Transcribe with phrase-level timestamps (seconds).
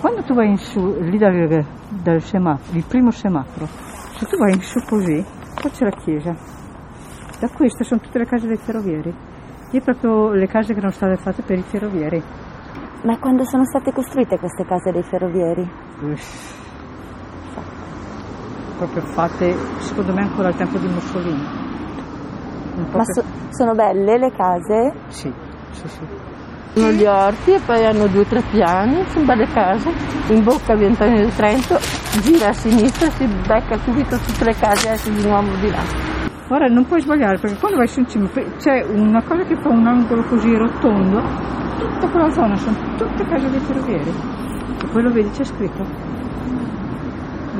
[0.00, 4.54] quando tu vai in su, lì dal, dal semaforo, il primo semaforo, se tu vai
[4.54, 5.24] in su così,
[5.60, 6.34] poi c'è la chiesa.
[7.38, 9.14] Da queste sono tutte le case dei ferrovieri.
[9.72, 12.22] E proprio le case che erano state fatte per i ferrovieri.
[13.04, 15.70] Ma quando sono state costruite queste case dei ferrovieri?
[16.02, 16.58] Uff.
[18.78, 21.44] Proprio fatte, secondo me, ancora al tempo di Mussolini.
[22.92, 24.92] Ma so, sono belle le case?
[25.08, 25.32] Sì,
[25.70, 26.06] sì, sì.
[26.74, 29.90] Hanno gli orti e poi hanno due o tre piani, sono belle case.
[30.28, 31.78] In bocca via Antonio del Trento,
[32.22, 35.82] gira a sinistra, si becca subito tutte le case e di nuovo di là.
[36.48, 38.28] Ora non puoi sbagliare perché quando vai su in cima
[38.58, 41.20] c'è una cosa che fa un angolo così rotondo,
[41.78, 44.12] tutta quella zona sono tutte case dei ferrovieri.
[44.82, 46.10] E poi lo vedi c'è scritto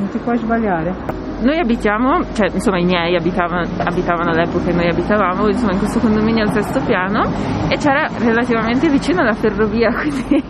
[0.00, 1.19] non ti puoi sbagliare.
[1.42, 5.98] Noi abitiamo, cioè insomma i miei abitavano, abitavano all'epoca e noi abitavamo insomma, in questo
[5.98, 7.22] condominio al sesto piano
[7.68, 10.42] e c'era relativamente vicino alla ferrovia, quindi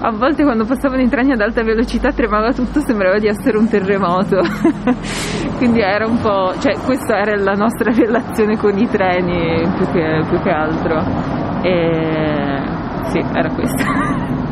[0.00, 3.68] a volte quando passavano i treni ad alta velocità tremava tutto, sembrava di essere un
[3.68, 4.40] terremoto.
[5.56, 10.22] quindi era un po', cioè questa era la nostra relazione con i treni più che,
[10.28, 11.00] più che altro.
[11.62, 12.60] E
[13.10, 14.44] sì, era questa.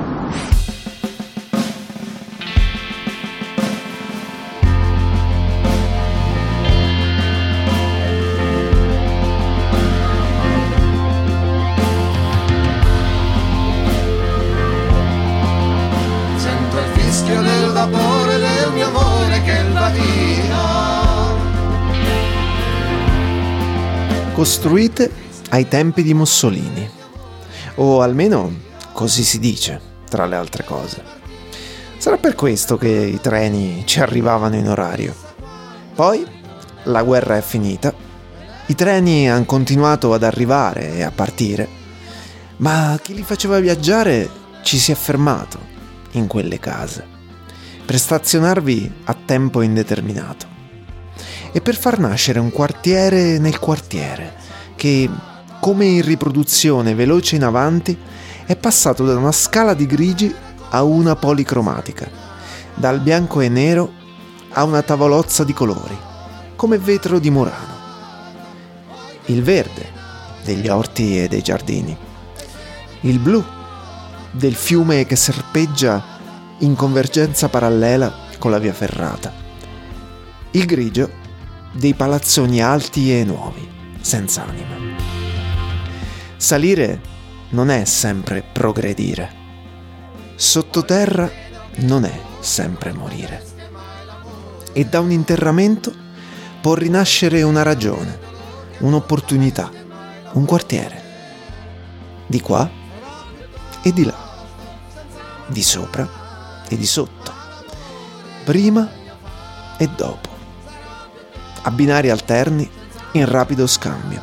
[24.34, 25.08] costruite
[25.50, 26.90] ai tempi di Mussolini,
[27.76, 28.52] o almeno
[28.92, 31.02] così si dice, tra le altre cose.
[31.98, 35.14] Sarà per questo che i treni ci arrivavano in orario.
[35.94, 36.26] Poi
[36.84, 37.94] la guerra è finita,
[38.66, 41.68] i treni hanno continuato ad arrivare e a partire,
[42.56, 44.28] ma chi li faceva viaggiare
[44.62, 45.60] ci si è fermato
[46.12, 47.06] in quelle case
[47.84, 50.53] per stazionarvi a tempo indeterminato
[51.56, 54.34] e per far nascere un quartiere nel quartiere
[54.74, 55.08] che,
[55.60, 57.96] come in riproduzione veloce in avanti,
[58.44, 60.34] è passato da una scala di grigi
[60.70, 62.10] a una policromatica,
[62.74, 63.92] dal bianco e nero
[64.50, 65.96] a una tavolozza di colori,
[66.56, 67.72] come vetro di Murano.
[69.26, 69.86] Il verde
[70.42, 71.96] degli orti e dei giardini,
[73.02, 73.44] il blu
[74.32, 76.02] del fiume che serpeggia
[76.58, 79.32] in convergenza parallela con la via ferrata,
[80.50, 81.22] il grigio
[81.74, 83.68] dei palazzoni alti e nuovi,
[84.00, 84.76] senza anima.
[86.36, 87.00] Salire
[87.50, 89.42] non è sempre progredire.
[90.36, 91.28] Sottoterra
[91.78, 93.42] non è sempre morire.
[94.72, 95.92] E da un interramento
[96.60, 98.18] può rinascere una ragione,
[98.78, 99.70] un'opportunità,
[100.32, 101.02] un quartiere.
[102.26, 102.70] Di qua
[103.82, 104.46] e di là,
[105.48, 106.08] di sopra
[106.68, 107.32] e di sotto,
[108.44, 108.88] prima
[109.76, 110.23] e dopo
[111.66, 112.68] a binari alterni
[113.12, 114.20] in rapido scambio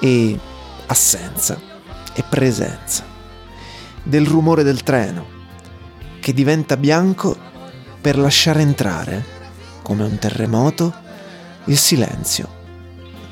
[0.00, 0.38] e
[0.86, 1.58] assenza
[2.12, 3.04] e presenza
[4.02, 5.34] del rumore del treno
[6.20, 7.36] che diventa bianco
[8.00, 9.24] per lasciare entrare,
[9.82, 10.92] come un terremoto,
[11.64, 12.48] il silenzio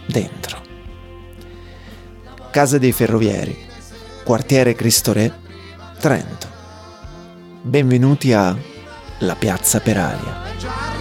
[0.06, 0.62] dentro.
[2.50, 3.56] Casa dei Ferrovieri,
[4.24, 5.32] quartiere Cristo Re,
[5.98, 6.48] Trento.
[7.62, 8.56] Benvenuti a
[9.20, 10.93] La Piazza per Aria.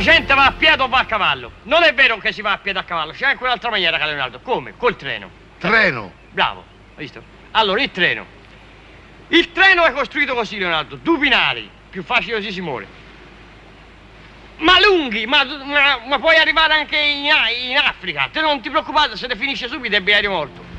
[0.00, 1.52] Gente va a piedi o va a cavallo.
[1.64, 4.10] Non è vero che si va a piedi a cavallo, c'è anche un'altra maniera, caro
[4.10, 4.40] Leonardo.
[4.40, 4.74] Come?
[4.76, 5.30] Col treno.
[5.58, 6.12] Treno?
[6.30, 6.64] Bravo,
[6.96, 7.22] hai visto?
[7.52, 8.38] Allora, il treno.
[9.28, 12.98] Il treno è costruito così, Leonardo, due binari, più facile così si muore.
[14.56, 18.28] Ma lunghi, ma, ma, ma puoi arrivare anche in, in, Africa.
[18.30, 20.69] Te non ti preoccupare, se ne finisce subito è binario morto.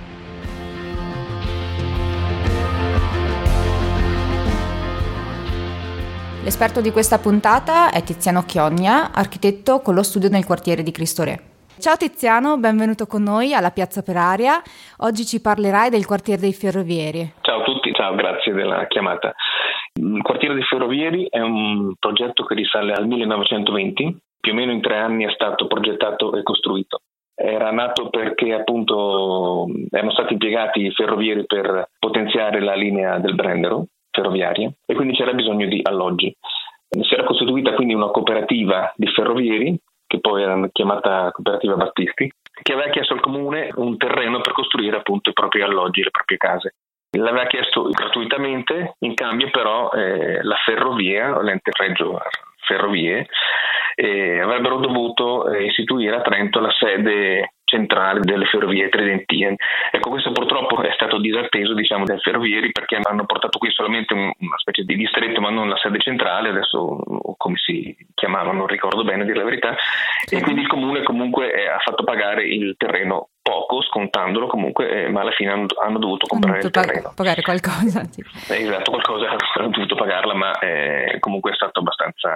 [6.44, 11.24] L'esperto di questa puntata è Tiziano Chiogna, architetto con lo studio nel quartiere di Cristo
[11.24, 11.38] Re.
[11.78, 14.60] Ciao Tiziano, benvenuto con noi alla Piazza per Aria.
[15.06, 17.32] Oggi ci parlerai del quartiere dei ferrovieri.
[17.42, 19.36] Ciao a tutti, ciao, grazie della chiamata.
[19.94, 24.82] Il quartiere dei ferrovieri è un progetto che risale al 1920, più o meno in
[24.82, 27.02] tre anni è stato progettato e costruito.
[27.36, 33.86] Era nato perché appunto erano stati impiegati i ferrovieri per potenziare la linea del Brennero,
[34.22, 36.36] ferroviaria e quindi c'era bisogno di alloggi.
[36.90, 42.32] Si era costituita quindi una cooperativa di ferrovieri, che poi era chiamata Cooperativa Battisti,
[42.62, 46.38] che aveva chiesto al comune un terreno per costruire appunto i propri alloggi, le proprie
[46.38, 46.76] case.
[47.18, 52.20] L'aveva chiesto gratuitamente, in cambio però eh, la ferrovia, l'ente Reggio
[52.66, 53.28] Ferrovie,
[53.96, 59.56] eh, avrebbero dovuto eh, istituire a Trento la sede centrale delle ferrovie tridentine.
[59.92, 64.58] Ecco, questo purtroppo è stato disatteso diciamo, dai ferrovieri perché hanno portato qui solamente una
[64.58, 67.00] specie di distretto ma non la sede centrale, adesso
[67.38, 69.76] come si chiamava non ricordo bene a dire la verità,
[70.30, 75.10] e quindi il comune comunque eh, ha fatto pagare il terreno poco, scontandolo comunque, eh,
[75.10, 77.12] ma alla fine hanno, hanno dovuto comprare hanno il terreno.
[77.16, 78.04] pagare qualcosa.
[78.12, 78.64] Sì.
[78.64, 82.30] Esatto, qualcosa hanno dovuto pagarla, ma eh, comunque è stato abbastanza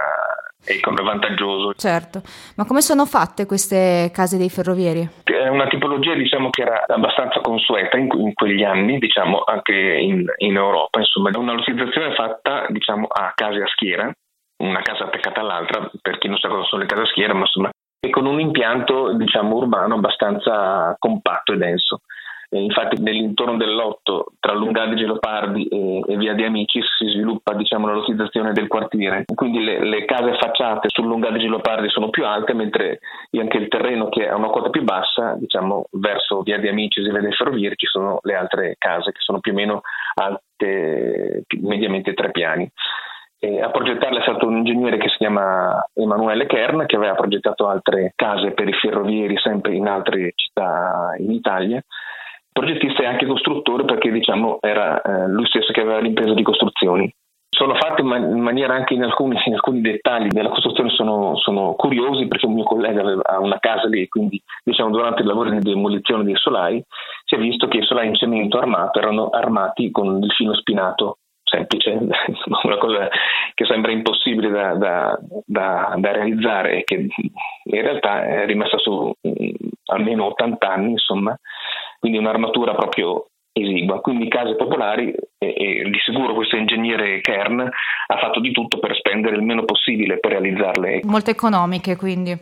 [0.64, 1.74] ecco, vantaggioso.
[1.74, 2.22] Certo,
[2.56, 5.08] ma come sono fatte queste case dei ferrovieri?
[5.24, 10.26] È una tipologia diciamo che era abbastanza consueta in, in quegli anni, diciamo anche in,
[10.38, 14.12] in Europa, insomma, una localizzazione fatta diciamo a case a schiera,
[14.64, 17.42] una casa attaccata all'altra, per chi non sa cosa sono le case a schiera, ma
[17.42, 17.70] insomma
[18.06, 22.02] e con un impianto diciamo urbano abbastanza compatto e denso.
[22.48, 27.88] E infatti nell'intorno dell'otto tra Lungadige Leopardi e, e, Via di Amicis si sviluppa diciamo,
[27.88, 32.54] la localizzazione del quartiere, quindi le, le case affacciate sul Lungadige Leopardi sono più alte
[32.54, 33.00] mentre
[33.32, 37.10] anche il terreno che ha una quota più bassa, diciamo verso Via di Amicis e
[37.10, 39.82] Via dei Ferrovieri ci sono le altre case che sono più o meno
[40.14, 42.72] alte mediamente tre piani.
[43.46, 47.68] E a progettarla è stato un ingegnere che si chiama Emanuele Kern, che aveva progettato
[47.68, 51.80] altre case per i ferrovieri sempre in altre città in Italia.
[52.52, 57.14] Progettista e anche costruttore perché diciamo, era eh, lui stesso che aveva l'impresa di costruzioni.
[57.48, 61.36] Sono fatte in, man- in maniera anche in alcuni, in alcuni, dettagli della costruzione sono,
[61.36, 65.52] sono, curiosi perché un mio collega aveva una casa lì quindi diciamo, durante il lavoro
[65.52, 66.84] di demolizione dei solai
[67.24, 71.20] si è visto che i solai in cemento armato erano armati con il filo spinato
[71.46, 71.92] semplice,
[72.64, 73.08] una cosa
[73.54, 79.14] che sembra impossibile da, da, da, da, realizzare e che in realtà è rimasta su
[79.28, 79.50] mm,
[79.86, 81.38] almeno 80 anni, insomma,
[82.00, 83.28] quindi un'armatura proprio
[83.58, 84.02] esigua.
[84.02, 88.96] Quindi case popolari e, e, di sicuro questo ingegnere Kern ha fatto di tutto per
[88.96, 91.02] spendere il meno possibile per realizzarle.
[91.04, 92.38] Molto economiche quindi.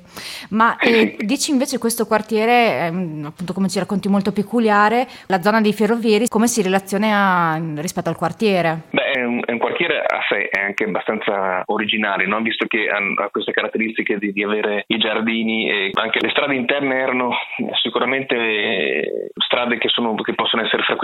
[0.50, 5.62] Ma eh, dici invece questo quartiere, eh, appunto come ci racconti, molto peculiare, la zona
[5.62, 8.84] dei ferrovieri, come si relaziona rispetto al quartiere?
[8.90, 12.42] Beh, è un, è un quartiere a sé, è anche abbastanza originale, no?
[12.42, 16.96] visto che ha, queste caratteristiche di, di, avere i giardini e anche le strade interne
[16.96, 17.32] erano
[17.82, 21.03] sicuramente strade che, sono, che possono essere frequentate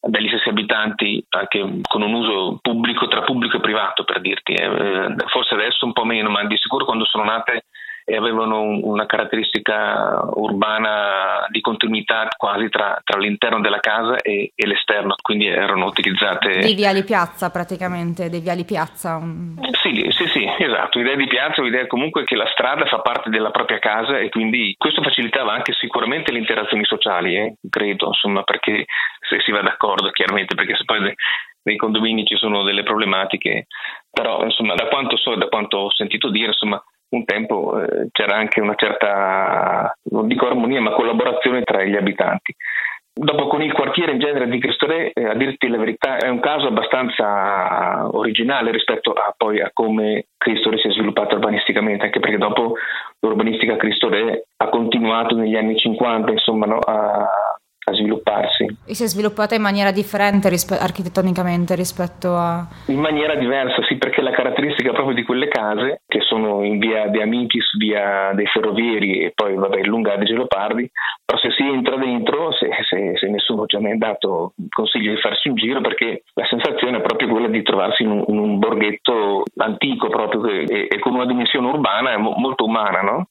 [0.00, 5.14] dagli stessi abitanti anche con un uso pubblico tra pubblico e privato per dirti, eh.
[5.26, 7.66] forse adesso un po' meno, ma di sicuro quando sono nate
[8.08, 14.66] e avevano una caratteristica urbana di continuità quasi tra, tra l'interno della casa e, e,
[14.66, 16.60] l'esterno, quindi erano utilizzate...
[16.60, 19.20] Dei viali piazza praticamente, dei viali piazza.
[19.82, 23.50] Sì, sì, sì, esatto, idea di piazza, l'idea comunque che la strada fa parte della
[23.50, 28.84] propria casa e quindi questo facilitava anche sicuramente le interazioni sociali, eh, credo, insomma, perché
[29.28, 31.12] se si va d'accordo chiaramente, perché se poi
[31.62, 33.66] nei condomini ci sono delle problematiche,
[34.12, 38.08] però insomma da quanto so e da quanto ho sentito dire, insomma un tempo eh,
[38.10, 42.54] c'era anche una certa, non dico armonia, ma collaborazione tra gli abitanti.
[43.18, 46.38] Dopo con il quartiere in genere di Cristore, eh, a dirti la verità, è un
[46.38, 52.36] caso abbastanza originale rispetto a, poi a come Cristore si è sviluppato urbanisticamente, anche perché
[52.36, 52.74] dopo
[53.20, 57.26] l'urbanistica Cristore ha continuato negli anni 50 insomma, no, a,
[57.88, 58.66] a svilupparsi.
[58.84, 62.66] E si è sviluppata in maniera differente rispe- architettonicamente rispetto a...
[62.86, 67.06] In maniera diversa, sì, perché la caratteristica proprio di quelle case, che sono in via
[67.08, 70.90] De Amicis, via dei Ferrovieri e poi vabbè Lunga dei Gelopardi,
[71.24, 75.20] però se si entra dentro, se, se, se nessuno ci ha mai dato consiglio di
[75.20, 78.58] farsi un giro, perché la sensazione è proprio quella di trovarsi in un, in un
[78.58, 83.28] borghetto antico proprio e, e, con una dimensione urbana molto umana, no?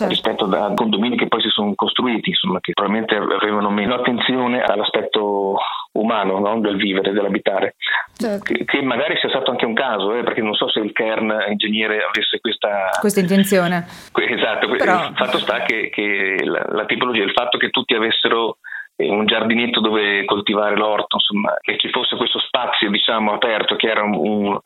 [0.00, 0.12] Certo.
[0.12, 5.56] rispetto a condomini che poi si sono costruiti, insomma, che probabilmente avevano meno attenzione all'aspetto
[5.92, 6.60] umano no?
[6.60, 7.74] del vivere, dell'abitare.
[8.14, 8.44] Certo.
[8.44, 11.46] Che, che, magari sia stato anche un caso, eh, perché non so se il Kern
[11.48, 13.86] ingegnere avesse questa, questa intenzione.
[14.14, 15.08] Esatto, Però...
[15.08, 18.58] il fatto sta che, che la, la tipologia, il fatto che tutti avessero
[18.96, 24.02] un giardinetto dove coltivare l'orto, insomma, che ci fosse questo spazio diciamo aperto che era
[24.02, 24.58] un, un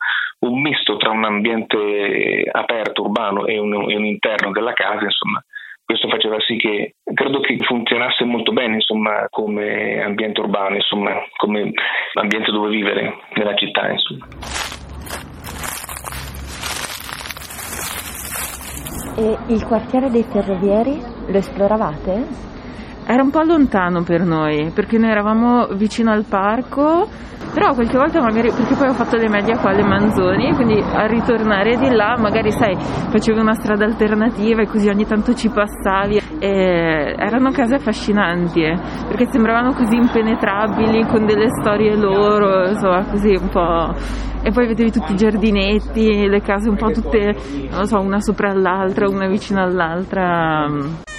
[0.51, 5.43] misto tra un ambiente aperto urbano e un, e un, interno della casa, insomma,
[5.83, 11.71] questo faceva sì che credo che funzionasse molto bene insomma, come ambiente urbano, insomma, come
[12.13, 13.91] ambiente dove vivere nella città.
[13.91, 14.27] Insomma.
[19.17, 22.54] E il quartiere dei ferrovieri lo esploravate?
[23.07, 27.07] Era un po' lontano per noi perché noi eravamo vicino al parco
[27.55, 31.05] però qualche volta magari, perché poi ho fatto le medie qua alle Manzoni, quindi a
[31.05, 36.21] ritornare di là magari sai, facevi una strada alternativa e così ogni tanto ci passavi
[36.39, 43.37] e erano case affascinanti eh, perché sembravano così impenetrabili con delle storie loro, insomma così
[43.39, 43.93] un po'
[44.43, 47.35] e poi vedevi tutti i giardinetti, le case un po' tutte,
[47.71, 51.14] non so, una sopra l'altra, una vicino all'altra.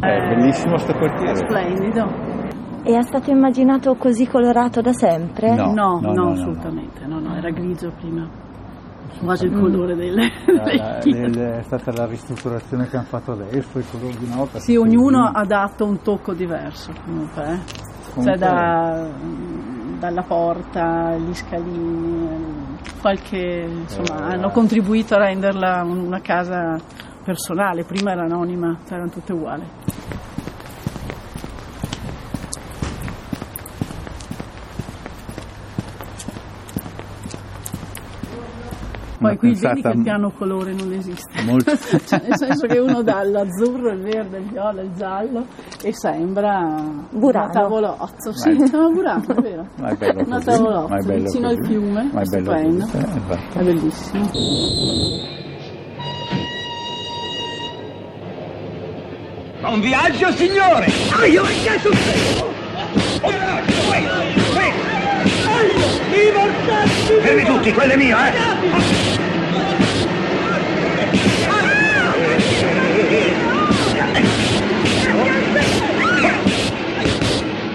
[0.00, 1.36] È bellissimo sto quartiere.
[1.36, 2.06] Splendido.
[2.84, 5.54] E è stato immaginato così colorato da sempre?
[5.54, 8.26] No, No, no, no, assolutamente, no, no, era grigio prima.
[9.20, 11.26] Quasi il colore delle, La- delle la- chiese.
[11.28, 14.58] le- è stata la ristrutturazione che hanno fatto adesso, il colore di nota.
[14.60, 17.58] Sì, ognuno ha dato un tocco diverso comunque, eh.
[17.66, 19.08] Cioè Comunque- da,
[19.98, 26.76] dalla porta, gli scalini, qualche, insomma, Eh, hanno contribuito a renderla un- una casa
[27.32, 29.64] personale, prima era anonima, erano tutte uguali.
[39.20, 41.42] Poi qui vedi che il piano colore non esiste.
[41.44, 41.72] molto-
[42.06, 45.44] Cioè, nel senso che uno dà l'azzurro, il verde, il viola, il giallo
[45.82, 46.80] e sembra
[47.10, 47.44] Burano.
[47.46, 48.32] una tavolozzo.
[48.32, 49.66] Sì, Ma- sembra Burano, è vero.
[49.80, 51.68] Ma è bello Una così, tavolozzo ma è bello vicino al così.
[51.72, 52.84] fiume, Ma è bello stupendo.
[52.84, 53.58] così, eh, esatto.
[53.58, 54.30] È bellissimo.
[59.68, 60.90] Buon viaggio, signore!
[61.10, 62.42] Ah, io che succede?
[67.20, 68.32] Fermi tutti, quello è mio, eh!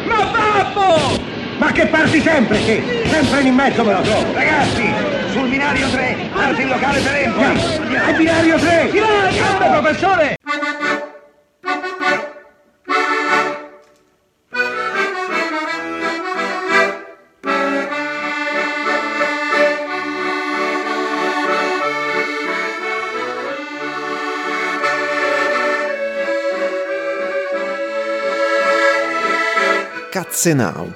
[0.07, 1.19] Ma babbo!
[1.57, 3.03] Ma che parti sempre, che?
[3.05, 4.33] Sempre in mezzo me lo trovo!
[4.33, 4.91] Ragazzi,
[5.31, 7.97] sul binario 3, parti il locale per Empoli!
[7.97, 8.89] Al binario 3!
[8.91, 10.37] Grande, professore!
[30.33, 30.91] Katzenau.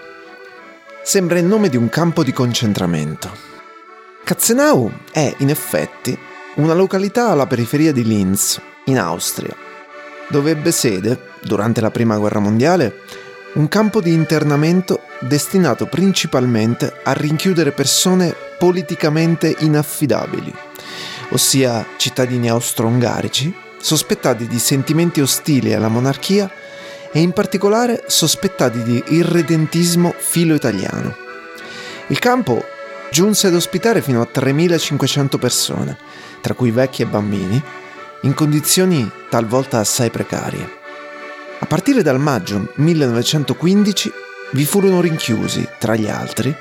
[1.04, 3.32] Sembra il nome di un campo di concentramento.
[4.24, 6.18] Katzenau è, in effetti,
[6.56, 9.56] una località alla periferia di Linz, in Austria,
[10.30, 13.02] dove ebbe sede, durante la Prima Guerra Mondiale,
[13.54, 20.52] un campo di internamento destinato principalmente a rinchiudere persone politicamente inaffidabili,
[21.30, 26.52] ossia cittadini austro-ungarici, sospettati di sentimenti ostili alla monarchia
[27.18, 31.16] e in particolare sospettati di irredentismo filo-italiano.
[32.10, 32.64] Il campo
[33.10, 35.98] giunse ad ospitare fino a 3.500 persone,
[36.42, 37.60] tra cui vecchi e bambini,
[38.22, 40.70] in condizioni talvolta assai precarie.
[41.58, 44.12] A partire dal maggio 1915
[44.52, 46.56] vi furono rinchiusi, tra gli altri,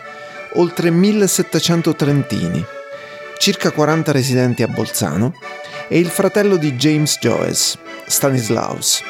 [0.55, 2.65] oltre 1700 trentini,
[3.37, 5.35] circa 40 residenti a Bolzano
[5.87, 9.03] e il fratello di James Joyce, Stanislaus,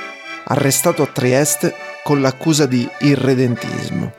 [0.48, 4.12] arrestato a Trieste con l'accusa di irredentismo.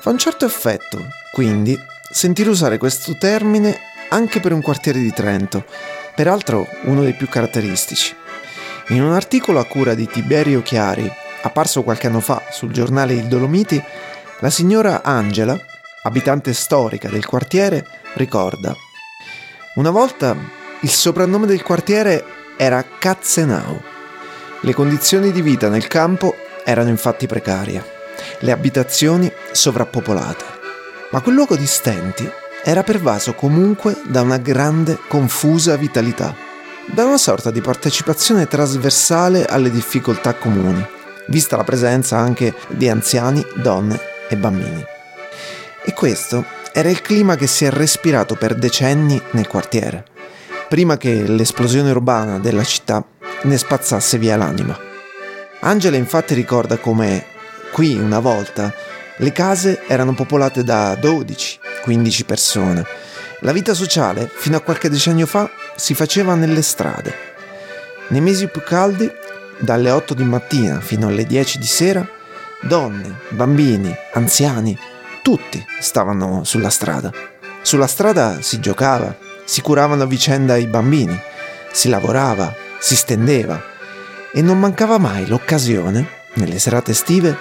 [0.00, 0.98] Fa un certo effetto,
[1.32, 1.78] quindi,
[2.10, 3.78] sentire usare questo termine
[4.10, 5.64] anche per un quartiere di Trento,
[6.14, 8.14] peraltro uno dei più caratteristici.
[8.88, 11.10] In un articolo a cura di Tiberio Chiari,
[11.42, 13.82] apparso qualche anno fa sul giornale Il Dolomiti,
[14.40, 15.58] la signora Angela,
[16.04, 17.84] abitante storica del quartiere,
[18.14, 18.74] ricorda
[19.74, 20.34] Una volta
[20.80, 22.24] il soprannome del quartiere
[22.56, 23.97] era Katzenau.
[24.62, 26.34] Le condizioni di vita nel campo
[26.64, 27.84] erano infatti precarie,
[28.40, 30.44] le abitazioni sovrappopolate,
[31.10, 32.28] ma quel luogo di stenti
[32.64, 36.34] era pervaso comunque da una grande, confusa vitalità,
[36.86, 40.84] da una sorta di partecipazione trasversale alle difficoltà comuni,
[41.28, 44.84] vista la presenza anche di anziani, donne e bambini.
[45.84, 50.04] E questo era il clima che si è respirato per decenni nel quartiere,
[50.68, 53.04] prima che l'esplosione urbana della città
[53.42, 54.78] ne spazzasse via l'anima.
[55.60, 57.24] Angela infatti ricorda come
[57.72, 58.72] qui una volta
[59.16, 62.86] le case erano popolate da 12-15 persone.
[63.40, 67.14] La vita sociale, fino a qualche decennio fa, si faceva nelle strade.
[68.08, 69.10] Nei mesi più caldi,
[69.58, 72.06] dalle 8 di mattina fino alle 10 di sera,
[72.62, 74.78] donne, bambini, anziani,
[75.22, 77.12] tutti stavano sulla strada.
[77.62, 81.20] Sulla strada si giocava, si curavano a vicenda i bambini,
[81.72, 83.62] si lavorava, si stendeva
[84.32, 87.36] e non mancava mai l'occasione, nelle serate estive,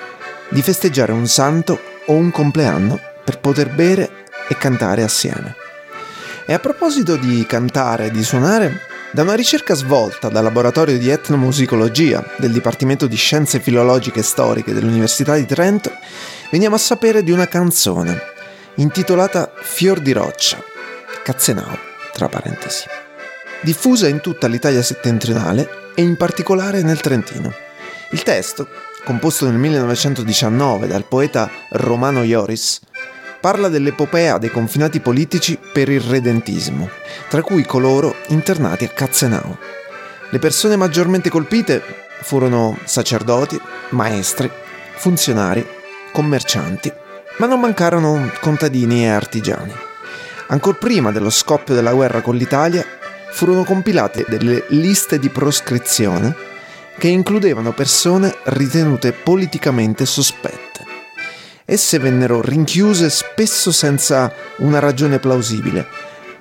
[0.49, 5.55] di festeggiare un santo o un compleanno per poter bere e cantare assieme.
[6.45, 11.09] E a proposito di cantare e di suonare, Da una ricerca svolta dal laboratorio di
[11.09, 15.91] etnomusicologia del Dipartimento di Scienze Filologiche e Storiche dell'Università di Trento,
[16.51, 18.19] veniamo a sapere di una canzone
[18.75, 20.61] intitolata Fior di roccia,
[21.23, 21.79] Cazzenao,
[22.11, 22.83] tra parentesi,
[23.61, 27.53] diffusa in tutta l'Italia settentrionale e in particolare nel Trentino.
[28.11, 28.67] Il testo,
[29.03, 32.79] composto nel 1919 dal poeta Romano Ioris,
[33.39, 36.89] parla dell'epopea dei confinati politici per il redentismo,
[37.29, 39.57] tra cui coloro internati a Cazzenao.
[40.29, 41.81] Le persone maggiormente colpite
[42.21, 43.59] furono sacerdoti,
[43.89, 44.49] maestri,
[44.95, 45.65] funzionari,
[46.11, 46.91] commercianti,
[47.37, 49.73] ma non mancarono contadini e artigiani.
[50.47, 52.85] Ancor prima dello scoppio della guerra con l'Italia
[53.31, 56.35] furono compilate delle liste di proscrizione
[56.97, 60.85] che includevano persone ritenute politicamente sospette.
[61.65, 65.85] Esse vennero rinchiuse spesso senza una ragione plausibile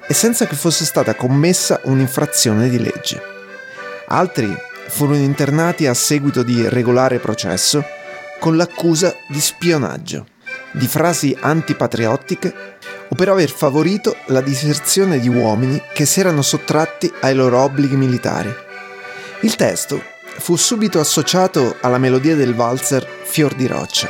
[0.07, 3.21] e senza che fosse stata commessa un'infrazione di legge.
[4.07, 4.57] Altri
[4.89, 7.85] furono internati a seguito di regolare processo
[8.39, 10.27] con l'accusa di spionaggio,
[10.71, 12.76] di frasi antipatriottiche
[13.09, 17.97] o per aver favorito la diserzione di uomini che si erano sottratti ai loro obblighi
[17.97, 18.55] militari.
[19.41, 20.03] Il testo
[20.39, 24.09] fu subito associato alla melodia del valzer Fior di roccia,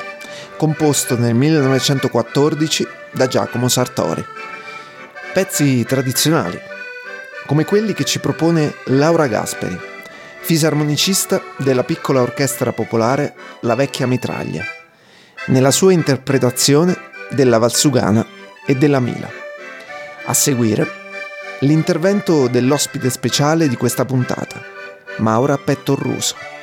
[0.56, 4.24] composto nel 1914 da Giacomo Sartori.
[5.32, 6.58] Pezzi tradizionali,
[7.46, 9.78] come quelli che ci propone Laura Gasperi,
[10.40, 14.64] fisarmonicista della piccola orchestra popolare La Vecchia Mitraglia,
[15.46, 16.96] nella sua interpretazione
[17.30, 18.26] della Valsugana
[18.66, 19.30] e della Mila.
[20.26, 20.86] A seguire,
[21.60, 24.60] l'intervento dell'ospite speciale di questa puntata,
[25.18, 26.55] Maura Pettorruso.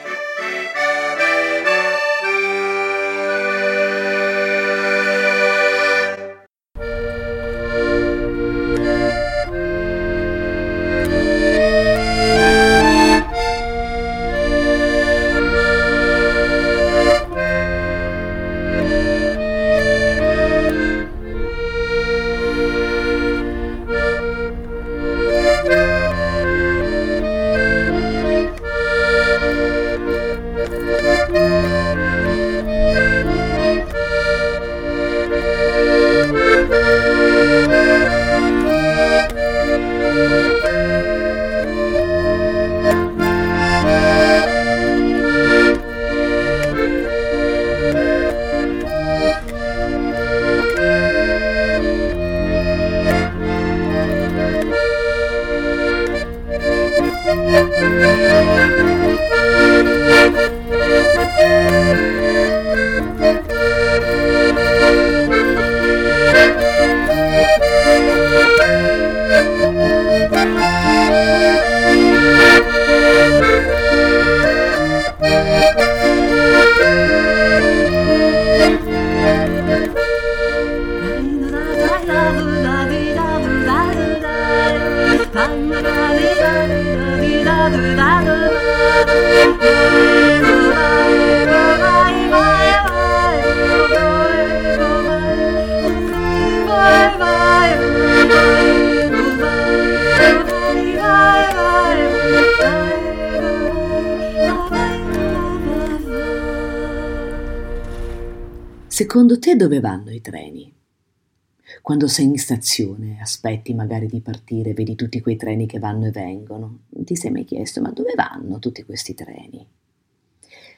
[111.83, 116.11] Quando sei in stazione, aspetti magari di partire, vedi tutti quei treni che vanno e
[116.11, 119.67] vengono, ti sei mai chiesto ma dove vanno tutti questi treni?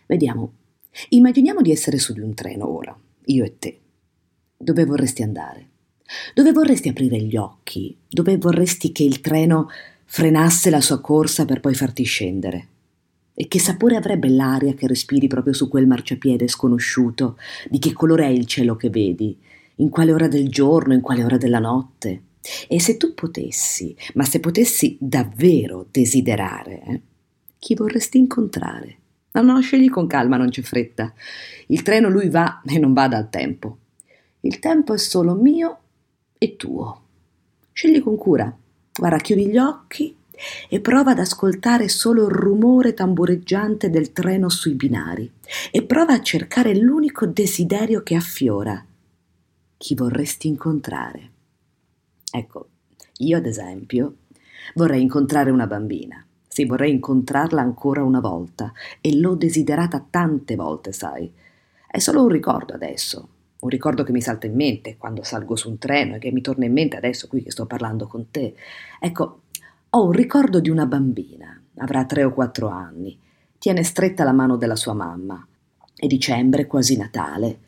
[0.07, 0.53] Vediamo,
[1.09, 3.79] immaginiamo di essere su di un treno ora, io e te.
[4.57, 5.69] Dove vorresti andare?
[6.33, 7.95] Dove vorresti aprire gli occhi?
[8.09, 9.69] Dove vorresti che il treno
[10.05, 12.67] frenasse la sua corsa per poi farti scendere?
[13.35, 17.37] E che sapore avrebbe l'aria che respiri proprio su quel marciapiede sconosciuto?
[17.69, 19.37] Di che colore è il cielo che vedi?
[19.75, 22.21] In quale ora del giorno, in quale ora della notte?
[22.67, 27.01] E se tu potessi, ma se potessi davvero desiderare, eh,
[27.57, 28.97] chi vorresti incontrare?
[29.31, 31.13] No, no, scegli con calma, non c'è fretta.
[31.67, 33.77] Il treno lui va e non va dal tempo.
[34.41, 35.79] Il tempo è solo mio
[36.37, 37.01] e tuo.
[37.73, 38.55] Scegli con cura.
[38.97, 40.15] Guarda, chiudi gli occhi
[40.69, 45.29] e prova ad ascoltare solo il rumore tambureggiante del treno sui binari
[45.71, 48.85] e prova a cercare l'unico desiderio che affiora.
[49.77, 51.31] Chi vorresti incontrare?
[52.31, 52.69] Ecco,
[53.17, 54.15] io ad esempio
[54.73, 56.25] vorrei incontrare una bambina.
[56.47, 61.31] Sì, vorrei incontrarla ancora una volta e l'ho desiderata tante volte, sai.
[61.87, 63.27] È solo un ricordo adesso,
[63.59, 66.41] un ricordo che mi salta in mente quando salgo su un treno e che mi
[66.41, 68.55] torna in mente adesso qui che sto parlando con te.
[68.99, 69.41] Ecco,
[69.95, 73.17] Ho un ricordo di una bambina, avrà tre o quattro anni,
[73.57, 75.47] tiene stretta la mano della sua mamma.
[75.95, 77.59] È dicembre, quasi Natale,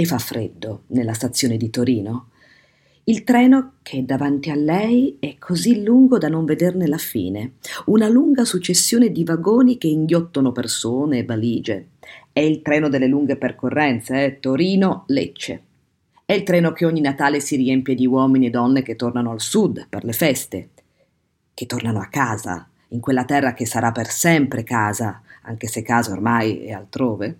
[0.00, 2.28] e fa freddo nella stazione di Torino.
[3.02, 7.54] Il treno che è davanti a lei è così lungo da non vederne la fine,
[7.86, 11.88] una lunga successione di vagoni che inghiottono persone e valigie.
[12.32, 14.38] È il treno delle lunghe percorrenze, eh?
[14.38, 15.62] Torino-Lecce.
[16.24, 19.40] È il treno che ogni Natale si riempie di uomini e donne che tornano al
[19.40, 20.68] sud per le feste,
[21.52, 26.12] che tornano a casa, in quella terra che sarà per sempre casa, anche se casa
[26.12, 27.36] ormai è altrove.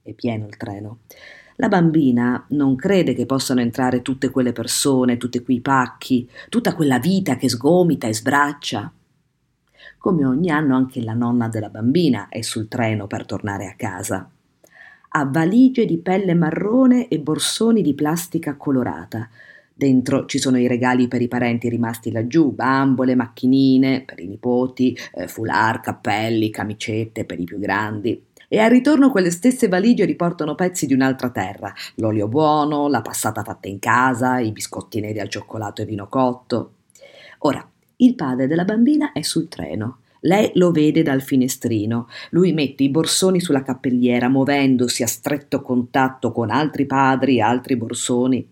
[0.00, 1.00] È pieno il treno.
[1.62, 6.98] La bambina non crede che possano entrare tutte quelle persone, tutti quei pacchi, tutta quella
[6.98, 8.92] vita che sgomita e sbraccia.
[9.96, 14.28] Come ogni anno anche la nonna della bambina è sul treno per tornare a casa.
[15.10, 19.28] Ha valigie di pelle marrone e borsoni di plastica colorata.
[19.72, 24.98] Dentro ci sono i regali per i parenti rimasti laggiù, bambole, macchinine per i nipoti,
[25.14, 30.54] eh, foulard, cappelli, camicette per i più grandi e al ritorno quelle stesse valigie riportano
[30.54, 35.30] pezzi di un'altra terra, l'olio buono, la passata fatta in casa, i biscotti neri al
[35.30, 36.74] cioccolato e vino cotto.
[37.38, 40.00] Ora, il padre della bambina è sul treno.
[40.20, 42.08] Lei lo vede dal finestrino.
[42.28, 48.46] Lui mette i borsoni sulla cappelliera, muovendosi a stretto contatto con altri padri altri borsoni.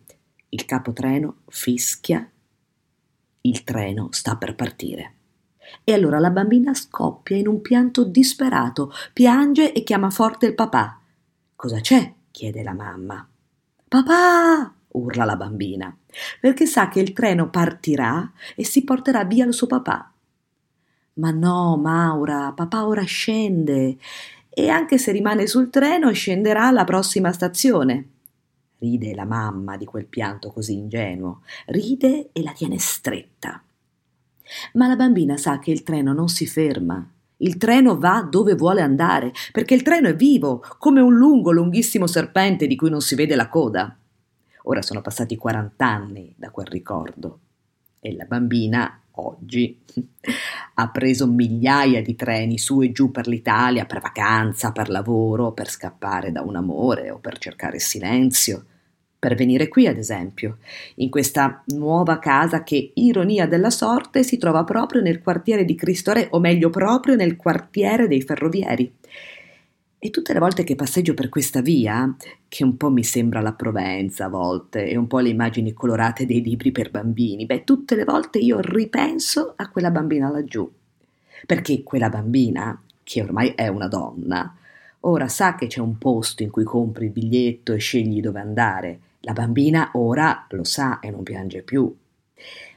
[0.49, 2.27] Il capotreno fischia.
[3.43, 5.17] Il treno sta per partire.
[5.85, 11.01] E allora la bambina scoppia in un pianto disperato, piange e chiama forte il papà.
[11.57, 12.13] Cosa c'è?
[12.31, 13.27] chiede la mamma.
[13.89, 14.75] Papà!
[14.93, 15.95] urla la bambina,
[16.41, 20.13] perché sa che il treno partirà e si porterà via il suo papà.
[21.15, 23.99] Ma no, Maura, papà ora scende
[24.49, 28.09] e anche se rimane sul treno scenderà alla prossima stazione.
[28.79, 33.63] Ride la mamma di quel pianto così ingenuo, ride e la tiene stretta.
[34.75, 37.07] Ma la bambina sa che il treno non si ferma.
[37.39, 42.07] Il treno va dove vuole andare, perché il treno è vivo, come un lungo, lunghissimo
[42.07, 43.97] serpente di cui non si vede la coda.
[44.65, 47.39] Ora sono passati 40 anni da quel ricordo
[47.99, 49.79] e la bambina oggi
[50.75, 55.71] ha preso migliaia di treni su e giù per l'Italia, per vacanza, per lavoro, per
[55.71, 58.65] scappare da un amore o per cercare silenzio
[59.21, 60.57] per venire qui, ad esempio,
[60.97, 66.13] in questa nuova casa che, ironia della sorte, si trova proprio nel quartiere di Cristo
[66.13, 68.91] Re, o meglio proprio nel quartiere dei ferrovieri.
[69.99, 72.17] E tutte le volte che passeggio per questa via,
[72.49, 76.25] che un po' mi sembra la Provenza a volte, e un po' le immagini colorate
[76.25, 80.67] dei libri per bambini, beh, tutte le volte io ripenso a quella bambina laggiù.
[81.45, 84.57] Perché quella bambina, che ormai è una donna,
[85.01, 89.01] ora sa che c'è un posto in cui compri il biglietto e scegli dove andare,
[89.21, 91.95] la bambina ora lo sa e non piange più.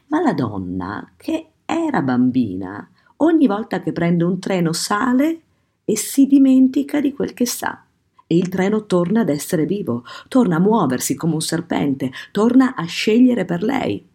[0.08, 5.41] Ma la donna, che era bambina, ogni volta che prende un treno sale
[5.86, 7.86] e si dimentica di quel che sa.
[8.27, 12.84] E il treno torna ad essere vivo, torna a muoversi come un serpente, torna a
[12.86, 14.06] scegliere per lei.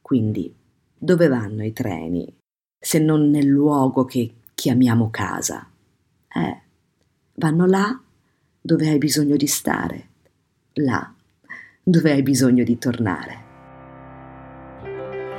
[0.00, 0.54] Quindi,
[0.96, 2.32] dove vanno i treni,
[2.78, 5.68] se non nel luogo che chiamiamo casa?
[6.28, 6.62] Eh,
[7.34, 8.00] vanno là
[8.60, 10.07] dove hai bisogno di stare
[10.82, 11.12] là
[11.82, 13.46] dove hai bisogno di tornare.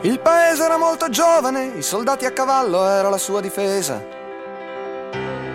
[0.01, 4.01] Il paese era molto giovane, i soldati a cavallo era la sua difesa.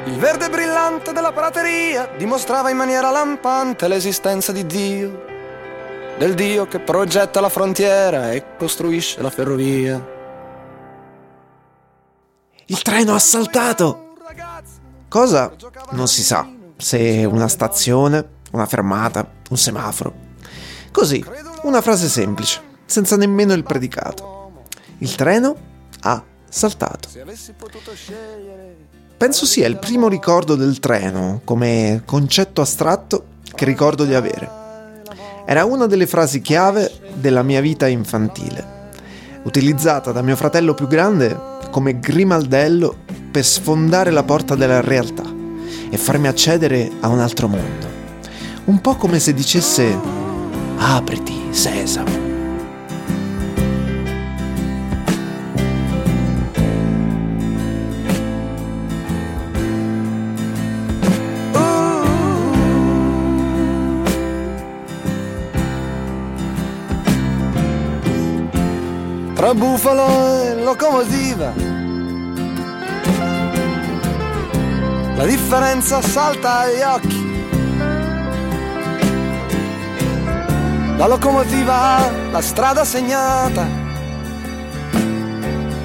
[0.05, 5.25] Il verde brillante della prateria dimostrava in maniera lampante l'esistenza di Dio,
[6.19, 10.13] del Dio che progetta la frontiera e costruisce la ferrovia.
[12.67, 14.15] Il treno ha saltato!
[15.09, 15.53] Cosa?
[15.91, 16.47] Non si sa.
[16.77, 20.13] Se una stazione, una fermata, un semaforo.
[20.91, 21.25] Così,
[21.63, 24.53] una frase semplice, senza nemmeno il predicato.
[24.99, 25.57] Il treno
[26.01, 27.09] ha saltato.
[29.17, 34.63] Penso sia il primo ricordo del treno come concetto astratto che ricordo di avere.
[35.47, 38.91] Era una delle frasi chiave della mia vita infantile,
[39.43, 41.39] utilizzata da mio fratello più grande
[41.71, 42.97] come grimaldello
[43.31, 45.25] per sfondare la porta della realtà
[45.91, 48.04] e farmi accedere a un altro mondo
[48.67, 49.99] un po' come se dicesse
[50.77, 52.23] apriti, sesamo.
[69.35, 70.07] tra bufalo
[70.43, 71.53] e locomotiva.
[75.17, 77.24] La differenza salta agli occhi.
[80.97, 83.67] La locomotiva la strada segnata,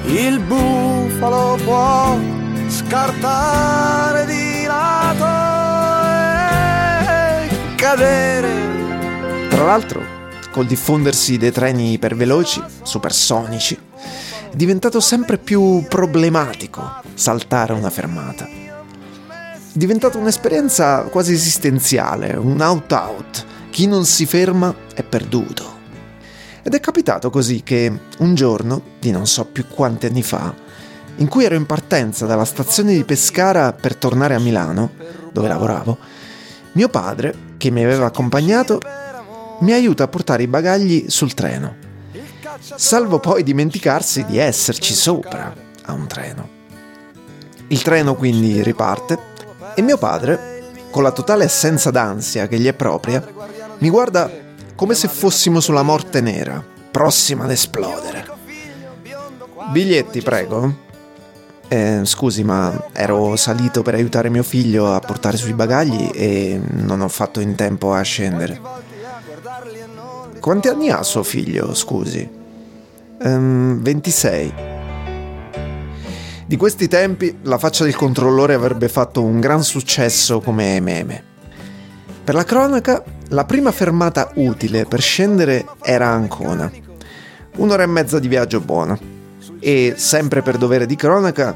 [0.06, 2.16] il bufalo può
[2.68, 5.24] scartare di lato
[7.10, 9.48] e cadere.
[9.48, 10.00] Tra l'altro,
[10.52, 13.76] col diffondersi dei treni iperveloci, supersonici,
[14.50, 18.46] è diventato sempre più problematico saltare una fermata.
[18.46, 18.58] È
[19.72, 23.46] diventata un'esperienza quasi esistenziale, un out-out.
[23.70, 25.78] Chi non si ferma è perduto.
[26.62, 30.54] Ed è capitato così che un giorno, di non so più quanti anni fa,
[31.16, 34.90] in cui ero in partenza dalla stazione di Pescara per tornare a Milano,
[35.32, 35.96] dove lavoravo,
[36.72, 38.80] mio padre, che mi aveva accompagnato,
[39.60, 41.76] mi aiuta a portare i bagagli sul treno,
[42.58, 46.48] salvo poi dimenticarsi di esserci sopra a un treno.
[47.68, 49.18] Il treno quindi riparte
[49.74, 50.48] e mio padre,
[50.90, 53.24] con la totale assenza d'ansia che gli è propria,
[53.80, 54.30] mi guarda
[54.74, 58.28] come se fossimo sulla morte nera, prossima ad esplodere.
[59.72, 60.88] Biglietti, prego.
[61.68, 67.00] Eh, scusi, ma ero salito per aiutare mio figlio a portare sui bagagli e non
[67.00, 68.60] ho fatto in tempo a scendere.
[70.40, 72.28] Quanti anni ha suo figlio, scusi?
[73.22, 74.54] Um, 26.
[76.46, 81.22] Di questi tempi la faccia del controllore avrebbe fatto un gran successo come meme.
[82.24, 86.70] Per la cronaca, la prima fermata utile per scendere era Ancona.
[87.56, 88.98] Un'ora e mezza di viaggio buono.
[89.60, 91.54] E, sempre per dovere di cronaca,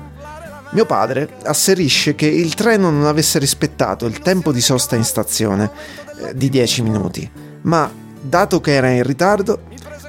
[0.71, 5.71] mio padre asserisce che il treno non avesse rispettato il tempo di sosta in stazione
[6.19, 7.29] eh, di 10 minuti,
[7.63, 9.63] ma, dato che era in ritardo,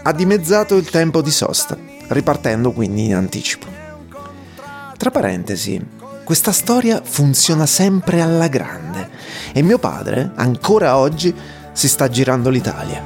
[0.03, 1.77] ha dimezzato il tempo di sosta,
[2.09, 3.67] ripartendo quindi in anticipo.
[4.97, 5.83] Tra parentesi,
[6.25, 9.09] questa storia funziona sempre alla grande
[9.53, 11.33] e mio padre, ancora oggi,
[11.71, 13.03] si sta girando l'Italia.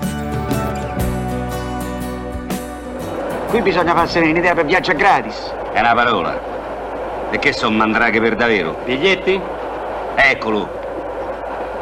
[3.50, 5.36] Qui bisogna farsene un'idea per viaggio gratis.
[5.74, 6.40] È una parola.
[7.32, 8.78] E che sono mandraghe per davvero?
[8.86, 9.40] Biglietti?
[10.16, 10.70] Eccolo.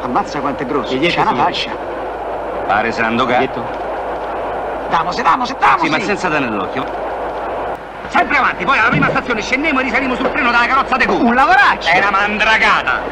[0.02, 0.92] Ammazza quanto è grosso.
[0.94, 1.52] Biglietti, C'è una signore.
[1.52, 1.70] fascia.
[2.66, 3.38] Pare Sandoka.
[4.90, 5.84] Damose, damose, damose.
[5.84, 7.06] Sì, ma senza dare nell'occhio.
[8.08, 11.22] Sempre avanti, poi alla prima stazione scendiamo e risalimo sul treno dalla carrozza de Cuba.
[11.24, 11.88] Un lavoraccio.
[11.88, 13.02] È una mandragata.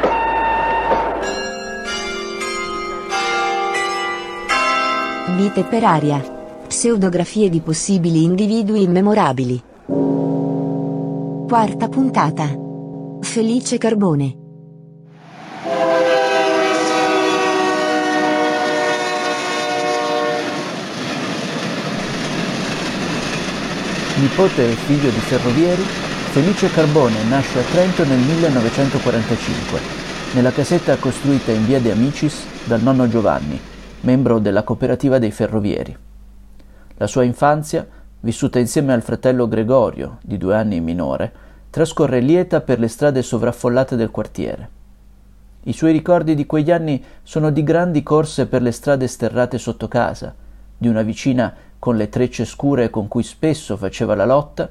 [5.35, 6.19] Vite per aria.
[6.67, 9.63] Pseudografie di possibili individui immemorabili.
[11.47, 12.49] Quarta puntata.
[13.21, 14.46] Felice Carbone.
[24.19, 29.79] Nipote e figlio di ferrovieri, Felice Carbone nasce a Trento nel 1945,
[30.33, 33.59] nella casetta costruita in via De Amicis dal nonno Giovanni,
[34.01, 35.95] membro della cooperativa dei ferrovieri.
[36.95, 37.85] La sua infanzia,
[38.21, 41.31] vissuta insieme al fratello Gregorio, di due anni minore,
[41.69, 44.69] trascorre lieta per le strade sovraffollate del quartiere.
[45.65, 49.87] I suoi ricordi di quegli anni sono di grandi corse per le strade sterrate sotto
[49.87, 50.33] casa,
[50.75, 54.69] di una vicina con le trecce scure con cui spesso faceva la lotta,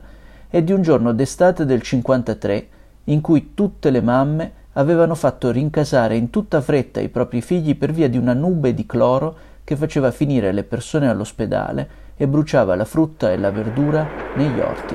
[0.48, 2.68] e di un giorno d'estate del 53
[3.04, 7.92] in cui tutte le mamme avevano fatto rincasare in tutta fretta i propri figli per
[7.92, 12.84] via di una nube di cloro che faceva finire le persone all'ospedale e bruciava la
[12.84, 14.94] frutta e la verdura negli orti.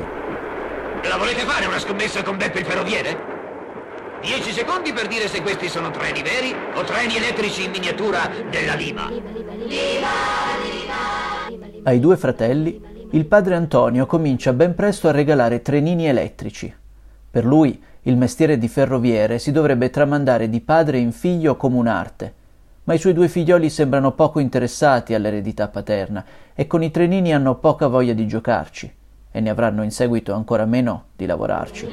[1.03, 3.39] La volete fare una scommessa con Beppe il ferroviere?
[4.21, 8.75] Dieci secondi per dire se questi sono treni veri o treni elettrici in miniatura della
[8.75, 9.09] Lima.
[11.83, 12.79] Ai due fratelli,
[13.11, 16.71] il padre Antonio comincia ben presto a regalare trenini elettrici.
[17.31, 22.33] Per lui il mestiere di ferroviere si dovrebbe tramandare di padre in figlio come un'arte,
[22.83, 27.55] ma i suoi due figlioli sembrano poco interessati all'eredità paterna e con i trenini hanno
[27.55, 28.93] poca voglia di giocarci
[29.31, 31.87] e ne avranno in seguito ancora meno di lavorarci.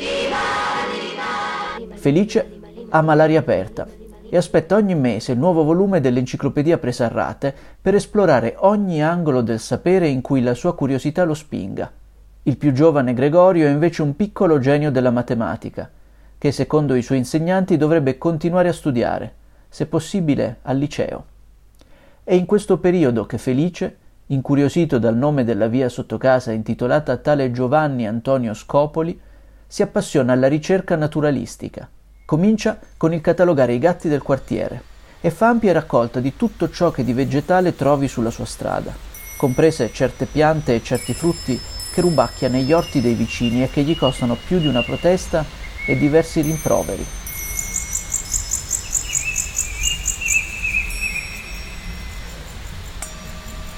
[1.94, 3.87] Felice ama l'aria aperta
[4.30, 10.08] e aspetta ogni mese il nuovo volume dell'enciclopedia Presarrate per esplorare ogni angolo del sapere
[10.08, 11.90] in cui la sua curiosità lo spinga.
[12.44, 15.90] Il più giovane Gregorio è invece un piccolo genio della matematica,
[16.38, 19.32] che secondo i suoi insegnanti dovrebbe continuare a studiare,
[19.68, 21.24] se possibile al liceo.
[22.24, 27.50] È in questo periodo che Felice, incuriosito dal nome della via sotto casa intitolata tale
[27.50, 29.18] Giovanni Antonio Scopoli,
[29.66, 31.88] si appassiona alla ricerca naturalistica.
[32.28, 34.82] Comincia con il catalogare i gatti del quartiere
[35.22, 38.94] e fa ampia raccolta di tutto ciò che di vegetale trovi sulla sua strada,
[39.38, 41.58] comprese certe piante e certi frutti
[41.90, 45.42] che rubacchia negli orti dei vicini e che gli costano più di una protesta
[45.86, 47.06] e diversi rimproveri.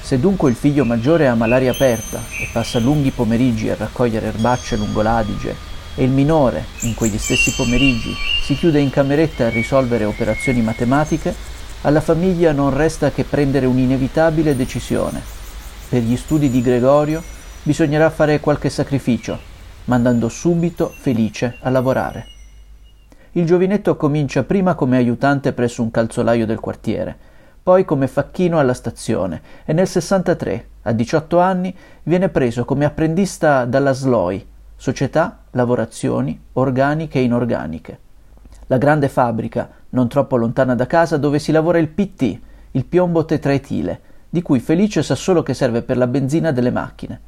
[0.01, 4.75] Se dunque il figlio maggiore ama l'aria aperta e passa lunghi pomeriggi a raccogliere erbacce
[4.75, 10.05] lungo l'Adige, e il minore, in quegli stessi pomeriggi, si chiude in cameretta a risolvere
[10.05, 11.33] operazioni matematiche,
[11.81, 15.21] alla famiglia non resta che prendere un'inevitabile decisione.
[15.89, 17.21] Per gli studi di Gregorio
[17.63, 19.37] bisognerà fare qualche sacrificio,
[19.85, 22.25] mandando subito Felice a lavorare.
[23.33, 27.17] Il giovinetto comincia prima come aiutante presso un calzolaio del quartiere,
[27.63, 33.65] poi come facchino alla stazione e nel 63, a 18 anni, viene preso come apprendista
[33.65, 34.45] dalla SLOI,
[34.81, 37.99] Società Lavorazioni Organiche e Inorganiche.
[38.65, 42.39] La grande fabbrica, non troppo lontana da casa, dove si lavora il PT,
[42.71, 47.21] il piombo tetraetile, di cui Felice sa solo che serve per la benzina delle macchine.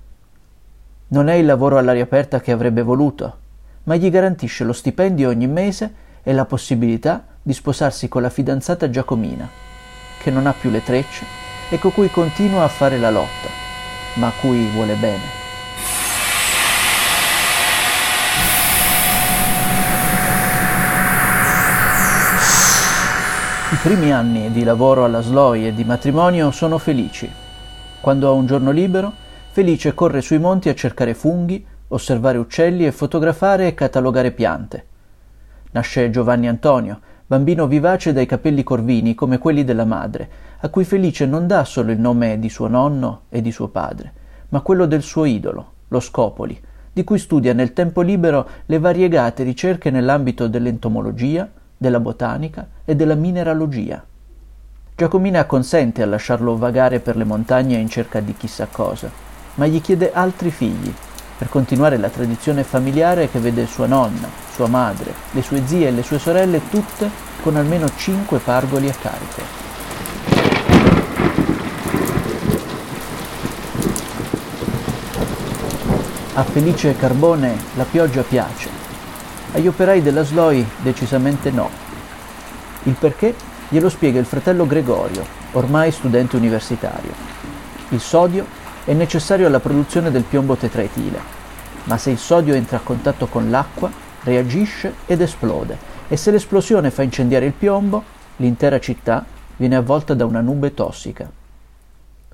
[1.09, 3.37] Non è il lavoro all'aria aperta che avrebbe voluto,
[3.83, 8.89] ma gli garantisce lo stipendio ogni mese e la possibilità di sposarsi con la fidanzata
[8.89, 9.47] Giacomina,
[10.17, 11.23] che non ha più le trecce
[11.69, 13.49] e con cui continua a fare la lotta,
[14.15, 15.42] ma a cui vuole bene.
[23.73, 27.27] I primi anni di lavoro alla SLOI e di matrimonio sono felici.
[27.99, 29.11] Quando ha un giorno libero,
[29.49, 34.85] Felice corre sui monti a cercare funghi, osservare uccelli e fotografare e catalogare piante.
[35.71, 41.25] Nasce Giovanni Antonio, bambino vivace dai capelli corvini come quelli della madre, a cui Felice
[41.25, 44.13] non dà solo il nome di suo nonno e di suo padre,
[44.49, 46.61] ma quello del suo idolo, lo Scopoli,
[46.93, 51.49] di cui studia nel tempo libero le variegate ricerche nell'ambito dell'entomologia,
[51.83, 54.01] della botanica e della mineralogia.
[54.95, 59.11] Giacomina consente a lasciarlo vagare per le montagne in cerca di chissà cosa,
[59.55, 60.93] ma gli chiede altri figli,
[61.37, 65.91] per continuare la tradizione familiare che vede sua nonna, sua madre, le sue zie e
[65.91, 67.09] le sue sorelle tutte
[67.41, 69.41] con almeno cinque pargoli a carico.
[76.35, 78.72] A Felice Carbone la pioggia piace
[79.53, 81.69] agli operai della SLOI decisamente no.
[82.83, 83.35] Il perché
[83.69, 87.11] glielo spiega il fratello Gregorio, ormai studente universitario.
[87.89, 88.45] Il sodio
[88.83, 91.19] è necessario alla produzione del piombo tetraetile,
[91.85, 93.91] ma se il sodio entra a contatto con l'acqua,
[94.23, 98.03] reagisce ed esplode, e se l'esplosione fa incendiare il piombo,
[98.37, 99.23] l'intera città
[99.55, 101.29] viene avvolta da una nube tossica.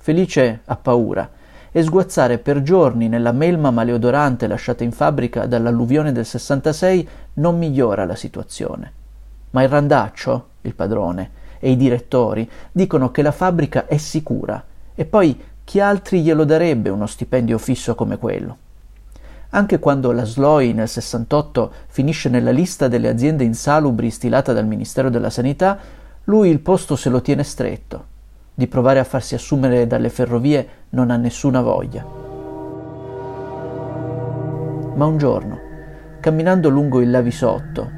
[0.01, 1.29] Felice ha paura
[1.71, 8.05] e sguazzare per giorni nella melma maleodorante lasciata in fabbrica dall'alluvione del 66 non migliora
[8.05, 8.91] la situazione.
[9.51, 14.63] Ma il randaccio, il padrone, e i direttori dicono che la fabbrica è sicura
[14.95, 18.57] e poi chi altri glielo darebbe uno stipendio fisso come quello?
[19.51, 25.09] Anche quando la SLOI nel 68 finisce nella lista delle aziende insalubri stilata dal Ministero
[25.09, 25.77] della Sanità,
[26.25, 28.08] lui il posto se lo tiene stretto
[28.59, 32.03] di provare a farsi assumere dalle ferrovie non ha nessuna voglia.
[34.95, 35.59] Ma un giorno,
[36.19, 37.89] camminando lungo il lavisotto,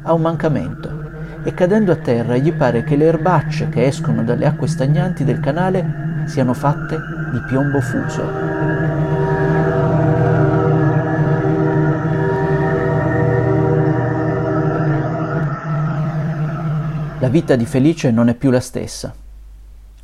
[0.00, 1.04] ha un mancamento
[1.42, 5.38] e cadendo a terra gli pare che le erbacce che escono dalle acque stagnanti del
[5.38, 6.96] canale siano fatte
[7.32, 8.24] di piombo fuso.
[17.18, 19.12] La vita di Felice non è più la stessa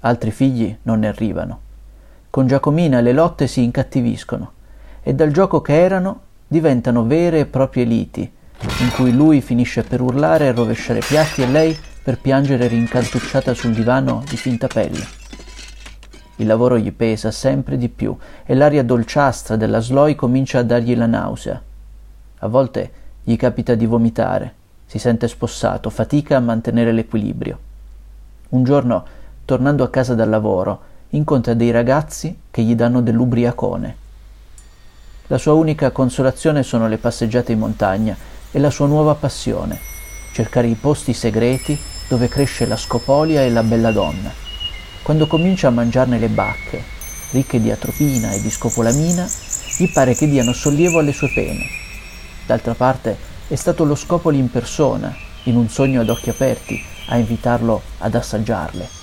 [0.03, 1.61] altri figli non ne arrivano.
[2.31, 4.53] Con Giacomina le lotte si incattiviscono
[5.03, 10.01] e dal gioco che erano diventano vere e proprie liti, in cui lui finisce per
[10.01, 15.21] urlare e rovesciare piatti e lei per piangere rincantucciata sul divano di finta pelle.
[16.37, 20.97] Il lavoro gli pesa sempre di più e l'aria dolciastra della sloi comincia a dargli
[20.97, 21.61] la nausea.
[22.39, 22.91] A volte
[23.23, 24.55] gli capita di vomitare,
[24.87, 27.59] si sente spossato, fatica a mantenere l'equilibrio.
[28.51, 29.05] Un giorno
[29.53, 33.97] tornando a casa dal lavoro, incontra dei ragazzi che gli danno dell'ubriacone.
[35.27, 38.17] La sua unica consolazione sono le passeggiate in montagna
[38.51, 39.79] e la sua nuova passione,
[40.33, 44.31] cercare i posti segreti dove cresce la scopolia e la bella donna.
[45.03, 46.83] Quando comincia a mangiarne le bacche,
[47.33, 49.29] ricche di atropina e di scopolamina,
[49.77, 51.67] gli pare che diano sollievo alle sue pene.
[52.47, 57.19] D'altra parte è stato lo Scopoli in persona, in un sogno ad occhi aperti, a
[57.19, 59.02] invitarlo ad assaggiarle.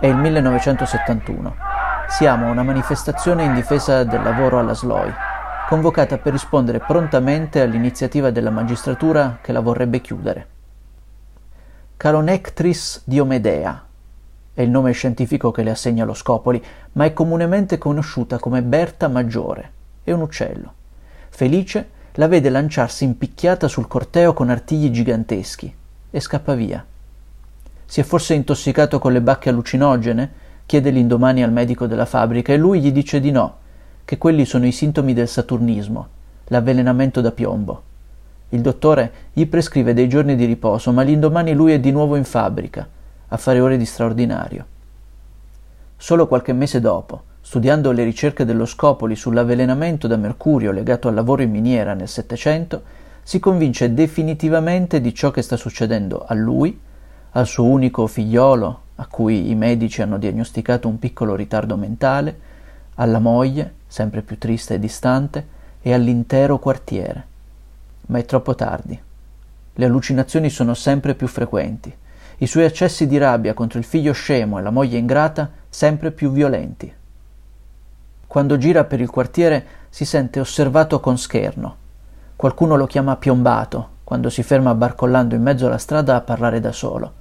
[0.00, 1.56] È il 1971.
[2.08, 5.12] Siamo a una manifestazione in difesa del lavoro alla SLOI,
[5.68, 10.46] convocata per rispondere prontamente all'iniziativa della magistratura che la vorrebbe chiudere.
[11.96, 13.86] Calonectris diomedea
[14.54, 19.08] è il nome scientifico che le assegna lo Scopoli, ma è comunemente conosciuta come Berta
[19.08, 19.72] Maggiore.
[20.04, 20.74] e un uccello.
[21.28, 25.74] Felice la vede lanciarsi impicchiata sul corteo con artigli giganteschi
[26.08, 26.86] e scappa via.
[27.90, 30.30] Si è forse intossicato con le bacche allucinogene?
[30.66, 33.56] Chiede l'indomani al medico della fabbrica e lui gli dice di no,
[34.04, 36.08] che quelli sono i sintomi del saturnismo,
[36.48, 37.82] l'avvelenamento da piombo.
[38.50, 42.24] Il dottore gli prescrive dei giorni di riposo, ma l'indomani lui è di nuovo in
[42.24, 42.86] fabbrica,
[43.26, 44.66] a fare ore di straordinario.
[45.96, 51.40] Solo qualche mese dopo, studiando le ricerche dello Scopoli sull'avvelenamento da mercurio legato al lavoro
[51.40, 52.82] in miniera nel Settecento,
[53.22, 56.78] si convince definitivamente di ciò che sta succedendo a lui,
[57.32, 62.40] al suo unico figliolo, a cui i medici hanno diagnosticato un piccolo ritardo mentale,
[62.94, 65.46] alla moglie, sempre più triste e distante,
[65.80, 67.26] e all'intero quartiere.
[68.06, 69.00] Ma è troppo tardi.
[69.74, 71.94] Le allucinazioni sono sempre più frequenti,
[72.40, 76.30] i suoi accessi di rabbia contro il figlio scemo e la moglie ingrata sempre più
[76.30, 76.92] violenti.
[78.28, 81.76] Quando gira per il quartiere si sente osservato con scherno.
[82.36, 86.70] Qualcuno lo chiama piombato quando si ferma barcollando in mezzo alla strada a parlare da
[86.70, 87.12] solo.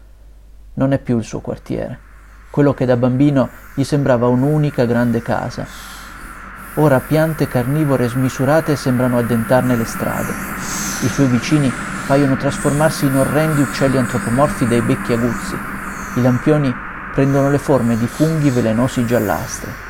[0.77, 1.99] Non è più il suo quartiere,
[2.49, 5.65] quello che da bambino gli sembrava un'unica grande casa.
[6.75, 10.31] Ora piante carnivore smisurate sembrano addentarne le strade.
[11.03, 11.71] I suoi vicini
[12.07, 15.55] paiono trasformarsi in orrendi uccelli antropomorfi dai becchi aguzzi.
[16.15, 16.73] I lampioni
[17.13, 19.85] prendono le forme di funghi velenosi giallastri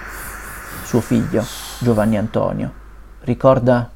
[0.87, 1.45] suo figlio,
[1.79, 2.71] Giovanni Antonio.
[3.23, 3.91] Ricorda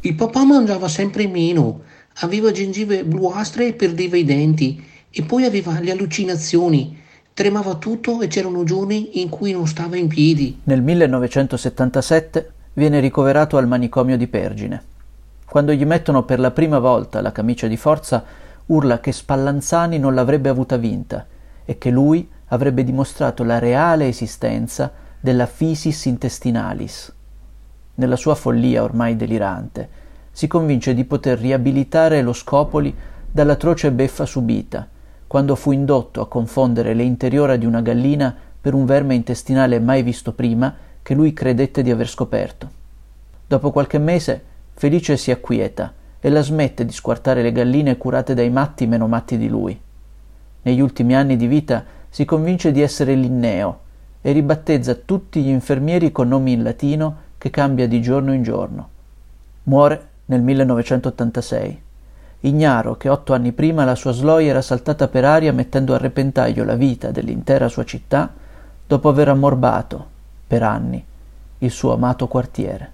[0.00, 1.82] Il papà mangiava sempre meno,
[2.14, 4.84] aveva gengive bluastre e perdeva i denti,
[5.18, 6.96] e poi aveva le allucinazioni.
[7.34, 10.60] Tremava tutto e c'erano giorni in cui non stava in piedi.
[10.64, 14.82] Nel 1977 viene ricoverato al manicomio di Pergine.
[15.44, 18.24] Quando gli mettono per la prima volta la camicia di forza,
[18.66, 21.26] urla che Spallanzani non l'avrebbe avuta vinta
[21.64, 27.12] e che lui avrebbe dimostrato la reale esistenza della physis intestinalis.
[27.96, 29.88] Nella sua follia ormai delirante,
[30.30, 32.94] si convince di poter riabilitare lo Scopoli
[33.28, 34.88] dall'atroce beffa subita,
[35.28, 40.02] quando fu indotto a confondere le interiora di una gallina per un verme intestinale mai
[40.02, 42.68] visto prima che lui credette di aver scoperto.
[43.46, 44.42] Dopo qualche mese
[44.74, 49.38] Felice si acquieta e la smette di squartare le galline curate dai matti meno matti
[49.38, 49.80] di lui.
[50.62, 53.86] Negli ultimi anni di vita si convince di essere Linneo,
[54.20, 58.88] e ribattezza tutti gli infermieri con nomi in latino che cambia di giorno in giorno.
[59.64, 61.82] Muore nel 1986,
[62.40, 66.64] ignaro che otto anni prima la sua sloia era saltata per aria mettendo a repentaglio
[66.64, 68.30] la vita dell'intera sua città
[68.86, 70.06] dopo aver ammorbato,
[70.46, 71.04] per anni,
[71.58, 72.92] il suo amato quartiere.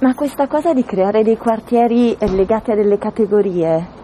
[0.00, 4.02] Ma questa cosa di creare dei quartieri legati a delle categorie,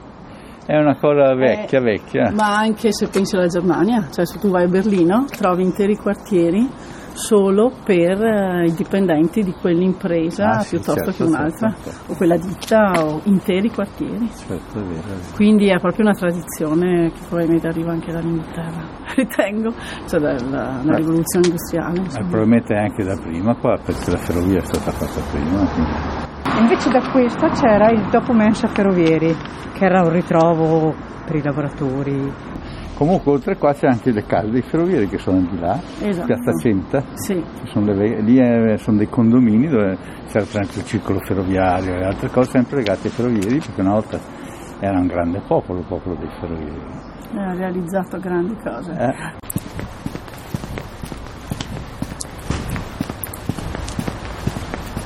[0.70, 2.30] è una cosa vecchia, eh, vecchia.
[2.30, 6.68] Ma anche se pensi alla Germania, cioè se tu vai a Berlino trovi interi quartieri
[7.12, 12.12] solo per eh, i dipendenti di quell'impresa ah, sì, piuttosto certo, che un'altra, certo, certo.
[12.12, 14.30] o quella ditta, o interi quartieri.
[14.30, 15.34] Certo, è vero, è vero.
[15.34, 19.74] Quindi è proprio una tradizione che probabilmente arriva anche dall'Inghilterra, ritengo,
[20.06, 22.00] cioè dalla, dalla rivoluzione industriale.
[22.12, 25.66] Probabilmente anche da prima qua, perché la ferrovia è stata fatta prima.
[25.66, 26.28] Quindi.
[26.60, 29.34] Invece da questa c'era il dopo mensa ferrovieri,
[29.72, 30.94] che era un ritrovo
[31.24, 32.32] per i lavoratori.
[33.00, 36.26] Comunque oltre qua c'è anche le case dei ferrovieri che sono di là, esatto.
[36.26, 37.42] Piazza Centa, sì.
[37.72, 39.96] sono le, lì è, sono dei condomini dove
[40.28, 44.18] c'era anche il circolo ferroviario e altre cose sempre legate ai ferrovieri perché una volta
[44.80, 46.82] era un grande popolo, il popolo dei ferrovieri.
[47.36, 48.92] Ha realizzato grandi cose.
[48.92, 49.38] Eh.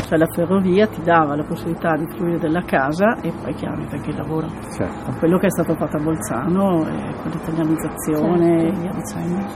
[0.05, 4.11] Cioè la ferrovia ti dava la possibilità di fruire della casa e poi chiaramente anche
[4.11, 4.49] il lavoro.
[4.77, 5.13] Certo.
[5.19, 8.77] Quello che è stato fatto a Bolzano e con l'italianizzazione certo.
[8.77, 9.49] e via dicendo.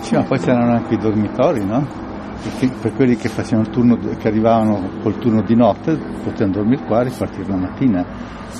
[0.00, 1.86] Sì, ma poi c'erano anche i dormitori, no?
[2.42, 6.84] Perché per quelli che facevano il turno, che arrivavano col turno di notte, potevano dormire
[6.84, 8.04] qua e ripartire la mattina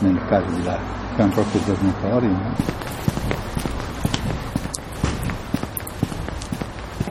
[0.01, 0.79] nelle case di là.
[1.15, 2.29] C'erano proprio i dormitori.
[2.29, 3.08] No?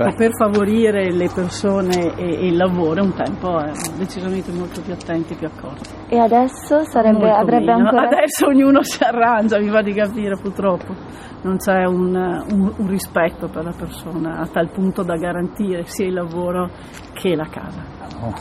[0.06, 4.93] Ecco, per favorire le persone e, e, il lavoro un tempo erano decisamente molto più
[4.93, 5.89] attenti, più accorti.
[6.10, 7.89] E adesso sarebbe, avrebbe meno.
[7.89, 8.08] ancora...
[8.08, 10.93] Adesso ognuno si arrangia, mi va di capire purtroppo.
[11.41, 16.06] Non c'è un, un, un rispetto per la persona a tal punto da garantire sia
[16.06, 16.70] il lavoro
[17.14, 17.95] che la casa.
[18.20, 18.34] Oh,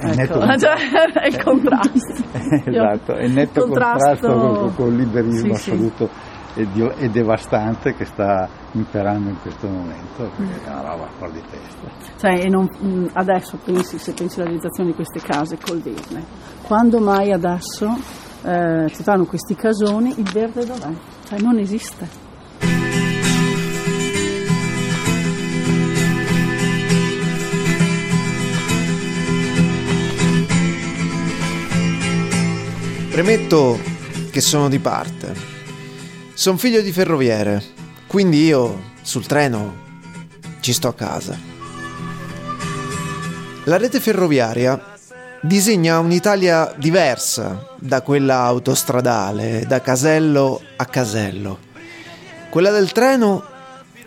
[0.00, 0.74] è, ecco, cioè,
[1.12, 2.24] è il contrasto.
[2.64, 6.06] esatto, è netto contrasto, contrasto con, con, il liberismo sì, assoluto.
[6.06, 6.27] Sì
[6.58, 10.66] e, di- e, devastante che sta imperando in questo momento, quindi mm.
[10.66, 11.88] è una roba fuori di testa.
[12.16, 16.24] Cioè, non, mm, adesso pensi, se pensi alla realizzazione di queste case col verde,
[16.62, 17.96] quando mai adesso
[18.42, 20.90] eh, ci fanno questi casoni, il verde dov'è?
[21.28, 22.26] Cioè, non esiste.
[33.12, 33.78] Premetto
[34.30, 35.57] che sono di parte
[36.38, 37.60] sono figlio di ferroviere,
[38.06, 39.74] quindi io sul treno
[40.60, 41.36] ci sto a casa.
[43.64, 44.94] La rete ferroviaria
[45.40, 51.58] disegna un'Italia diversa da quella autostradale, da casello a casello.
[52.50, 53.42] Quella del treno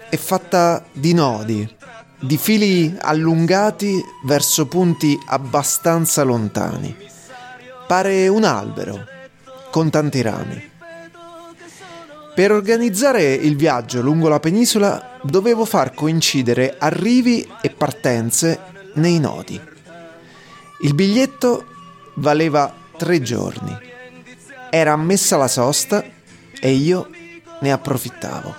[0.10, 1.70] è fatta di nodi,
[2.18, 6.96] di fili allungati verso punti abbastanza lontani.
[7.88, 9.06] Pare un albero,
[9.70, 10.71] con tanti rami.
[12.34, 18.60] Per organizzare il viaggio lungo la penisola dovevo far coincidere arrivi e partenze
[18.96, 19.60] nei nodi.
[20.84, 21.66] Il biglietto
[22.16, 23.78] valeva tre giorni.
[24.70, 26.04] Era ammessa la sosta
[26.60, 27.10] e io
[27.60, 28.56] ne approfittavo.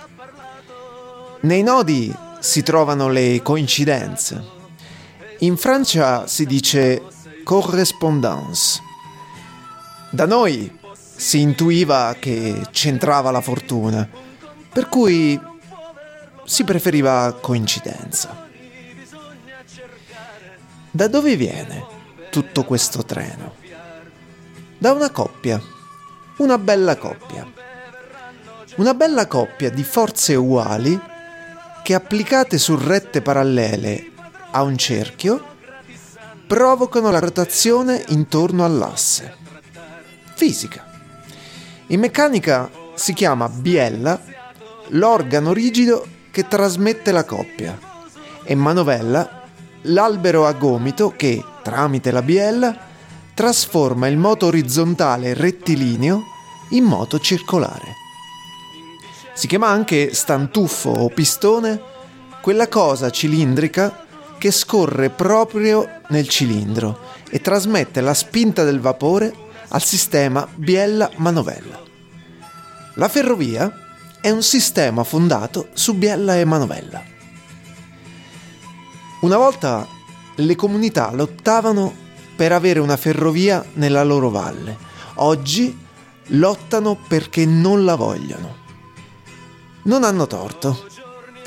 [1.41, 4.41] Nei nodi si trovano le coincidenze.
[5.39, 7.01] In Francia si dice
[7.43, 8.79] correspondance.
[10.11, 10.71] Da noi
[11.23, 14.05] si intuiva che c'entrava la fortuna,
[14.73, 15.39] per cui
[16.43, 18.45] si preferiva coincidenza.
[20.91, 21.85] Da dove viene
[22.29, 23.55] tutto questo treno?
[24.77, 25.61] Da una coppia,
[26.39, 27.49] una bella coppia.
[28.75, 30.99] Una bella coppia di forze uguali
[31.83, 34.11] che applicate su rette parallele
[34.51, 35.55] a un cerchio
[36.45, 39.37] provocano la rotazione intorno all'asse.
[40.35, 40.91] Fisica.
[41.93, 44.19] In meccanica si chiama biella
[44.87, 47.77] l'organo rigido che trasmette la coppia
[48.43, 49.43] e manovella
[49.83, 52.75] l'albero a gomito che, tramite la biella,
[53.35, 56.23] trasforma il moto orizzontale rettilineo
[56.71, 57.93] in moto circolare.
[59.35, 61.79] Si chiama anche stantuffo o pistone
[62.41, 64.03] quella cosa cilindrica
[64.39, 69.42] che scorre proprio nel cilindro e trasmette la spinta del vapore
[69.73, 71.81] al sistema biella-manovella.
[72.95, 73.71] La ferrovia
[74.21, 77.03] è un sistema fondato su biella e manovella.
[79.21, 79.87] Una volta
[80.35, 81.91] le comunità lottavano
[82.35, 84.77] per avere una ferrovia nella loro valle.
[85.15, 85.75] Oggi
[86.27, 88.57] lottano perché non la vogliono.
[89.83, 90.85] Non hanno torto,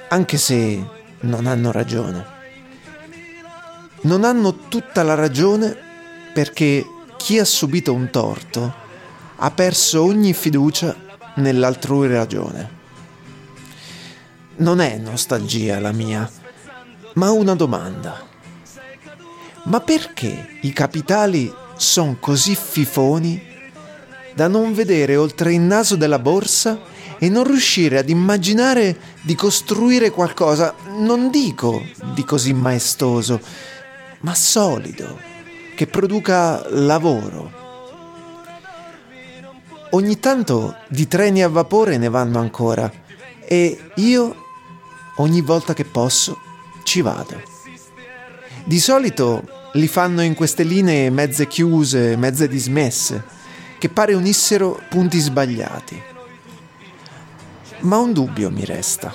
[0.09, 0.85] anche se
[1.21, 2.35] non hanno ragione.
[4.03, 5.77] Non hanno tutta la ragione
[6.35, 6.85] perché
[7.17, 8.75] chi ha subito un torto
[9.37, 10.95] ha perso ogni fiducia
[11.37, 12.71] nell'altrui ragione.
[14.57, 16.31] Non è nostalgia la mia,
[17.15, 18.25] ma una domanda.
[19.65, 23.55] Ma perché i capitali sono così fifoni
[24.35, 26.79] da non vedere oltre il naso della borsa
[27.19, 31.83] e non riuscire ad immaginare di costruire qualcosa, non dico
[32.15, 33.41] di così maestoso,
[34.21, 35.36] ma solido,
[35.77, 37.53] che produca lavoro.
[39.91, 42.91] Ogni tanto di treni a vapore ne vanno ancora
[43.45, 44.35] e io,
[45.17, 46.39] ogni volta che posso,
[46.83, 47.43] ci vado.
[48.65, 53.23] Di solito li fanno in queste linee mezze chiuse, mezze dismesse,
[53.79, 56.03] che pare unissero punti sbagliati.
[57.81, 59.15] Ma un dubbio mi resta.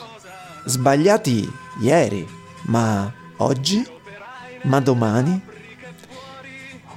[0.66, 2.26] Sbagliati ieri,
[2.68, 3.84] ma oggi?
[4.64, 5.50] Ma domani?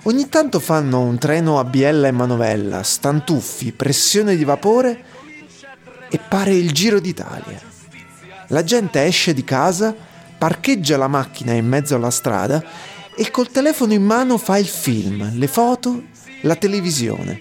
[0.07, 5.03] Ogni tanto fanno un treno a biella e manovella, stantuffi, pressione di vapore
[6.11, 7.59] e pare il giro d'Italia.
[8.49, 9.97] La gente esce di casa,
[10.37, 12.63] parcheggia la macchina in mezzo alla strada
[13.17, 16.03] e col telefono in mano fa il film, le foto,
[16.43, 17.41] la televisione,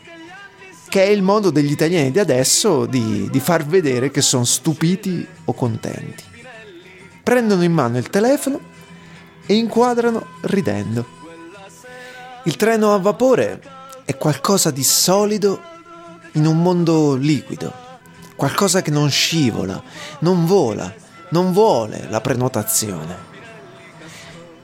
[0.88, 5.28] che è il modo degli italiani di adesso di, di far vedere che sono stupiti
[5.44, 6.24] o contenti.
[7.22, 8.58] Prendono in mano il telefono
[9.46, 11.23] e inquadrano ridendo.
[12.46, 13.62] Il treno a vapore
[14.04, 15.62] è qualcosa di solido
[16.34, 17.72] in un mondo liquido,
[18.36, 19.82] qualcosa che non scivola,
[20.20, 20.94] non vola,
[21.30, 23.32] non vuole la prenotazione.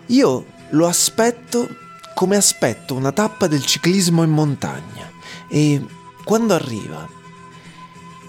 [0.07, 1.69] Io lo aspetto
[2.13, 5.09] come aspetto una tappa del ciclismo in montagna
[5.47, 5.81] e
[6.25, 7.07] quando arriva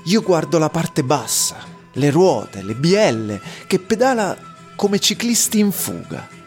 [0.05, 1.57] io guardo la parte bassa,
[1.95, 4.37] le ruote, le bielle che pedala
[4.77, 6.39] come ciclisti in fuga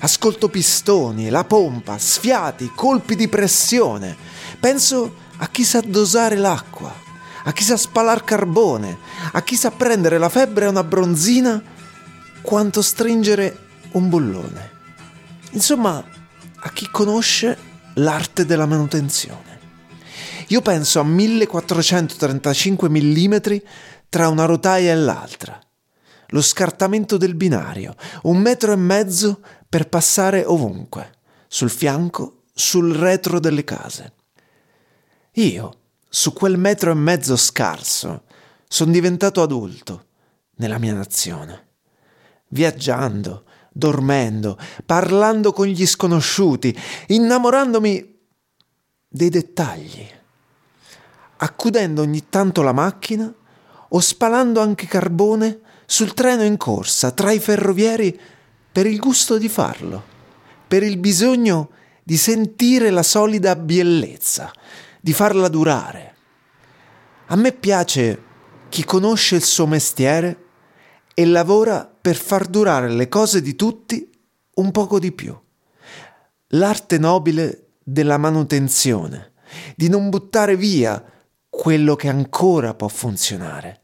[0.00, 4.16] Ascolto pistoni, la pompa, sfiati, colpi di pressione.
[4.58, 6.92] Penso a chi sa dosare l'acqua,
[7.44, 8.98] a chi sa spalar carbone,
[9.32, 11.62] a chi sa prendere la febbre a una bronzina
[12.40, 13.58] quanto stringere
[13.92, 14.70] un bullone.
[15.52, 16.02] Insomma,
[16.62, 17.56] a chi conosce
[17.94, 19.58] l'arte della manutenzione.
[20.48, 23.36] Io penso a 1435 mm
[24.08, 25.60] tra una rotaia e l'altra.
[26.32, 29.40] Lo scartamento del binario, un metro e mezzo
[29.70, 31.12] per passare ovunque,
[31.46, 34.14] sul fianco, sul retro delle case.
[35.34, 38.24] Io, su quel metro e mezzo scarso,
[38.66, 40.06] sono diventato adulto
[40.56, 41.68] nella mia nazione,
[42.48, 48.18] viaggiando, dormendo, parlando con gli sconosciuti, innamorandomi
[49.06, 50.04] dei dettagli,
[51.36, 53.32] accudendo ogni tanto la macchina
[53.88, 58.20] o spalando anche carbone sul treno in corsa tra i ferrovieri
[58.72, 60.02] per il gusto di farlo,
[60.66, 61.70] per il bisogno
[62.02, 64.52] di sentire la solida biellezza,
[65.00, 66.14] di farla durare.
[67.26, 68.22] A me piace
[68.68, 70.44] chi conosce il suo mestiere
[71.14, 74.08] e lavora per far durare le cose di tutti
[74.54, 75.38] un poco di più.
[76.54, 79.32] L'arte nobile della manutenzione,
[79.74, 81.02] di non buttare via
[81.48, 83.82] quello che ancora può funzionare,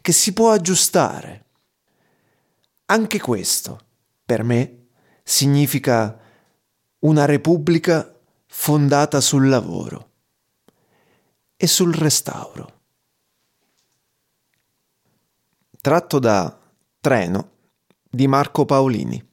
[0.00, 1.44] che si può aggiustare.
[2.86, 3.80] Anche questo,
[4.24, 4.86] per me,
[5.22, 6.18] significa
[7.00, 8.14] una repubblica
[8.46, 10.10] fondata sul lavoro
[11.56, 12.80] e sul restauro.
[15.80, 16.60] Tratto da
[17.00, 17.50] Treno
[18.08, 19.24] di Marco Paolini,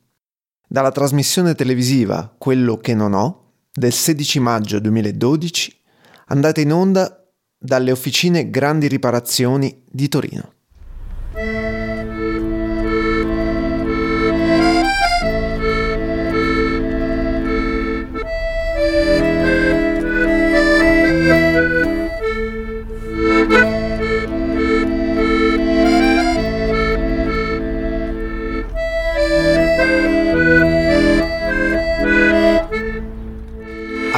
[0.68, 5.82] dalla trasmissione televisiva Quello che non ho del 16 maggio 2012,
[6.28, 7.28] andata in onda
[7.58, 10.54] dalle officine Grandi Riparazioni di Torino.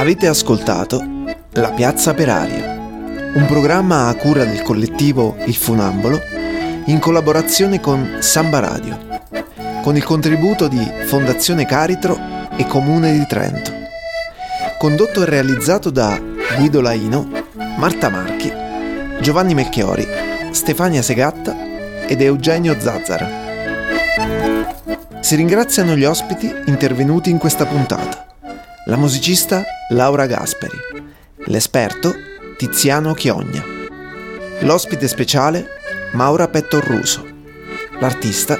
[0.02, 1.00] Avete ascoltato
[1.52, 2.72] La Piazza per Aria,
[3.34, 6.20] un programma a cura del collettivo Il Funambolo
[6.86, 8.98] in collaborazione con Samba Radio,
[9.80, 12.18] con il contributo di Fondazione Caritro
[12.56, 13.70] e Comune di Trento.
[14.76, 16.20] Condotto e realizzato da
[16.56, 17.28] Guido Laino,
[17.76, 18.52] Marta Marchi,
[19.20, 20.04] Giovanni Melchiori,
[20.50, 21.56] Stefania Segatta
[22.08, 23.30] ed Eugenio Zazzara.
[25.20, 28.21] Si ringraziano gli ospiti intervenuti in questa puntata.
[28.86, 30.76] La musicista Laura Gasperi,
[31.44, 32.12] l'esperto
[32.56, 33.64] Tiziano Chiogna,
[34.62, 35.68] l'ospite speciale
[36.14, 37.24] Maura Pettorruso,
[38.00, 38.58] l'artista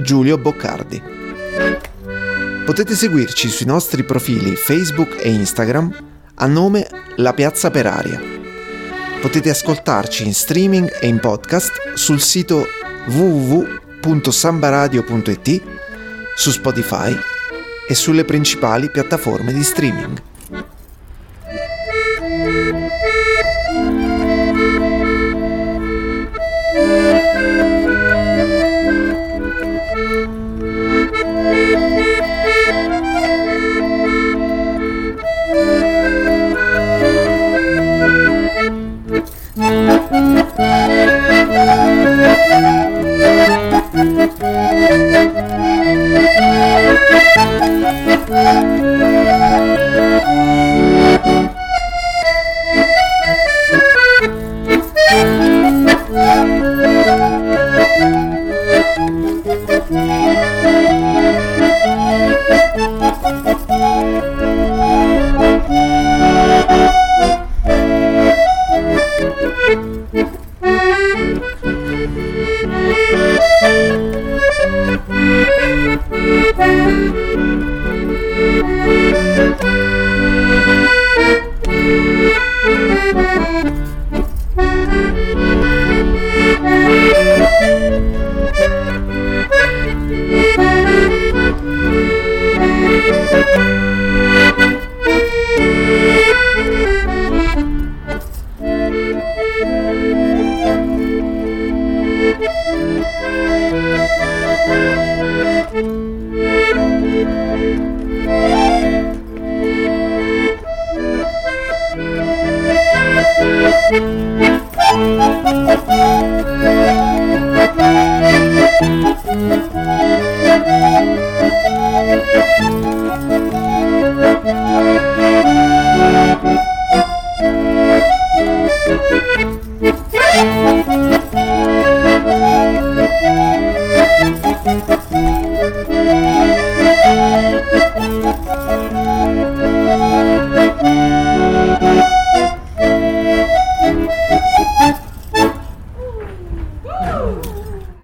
[0.00, 1.02] Giulio Boccardi.
[2.64, 5.94] Potete seguirci sui nostri profili Facebook e Instagram
[6.36, 8.18] a nome La Piazza per Aria.
[9.20, 12.64] Potete ascoltarci in streaming e in podcast sul sito
[13.06, 15.62] www.sambaradio.it,
[16.36, 17.36] su Spotify
[17.88, 20.27] e sulle principali piattaforme di streaming.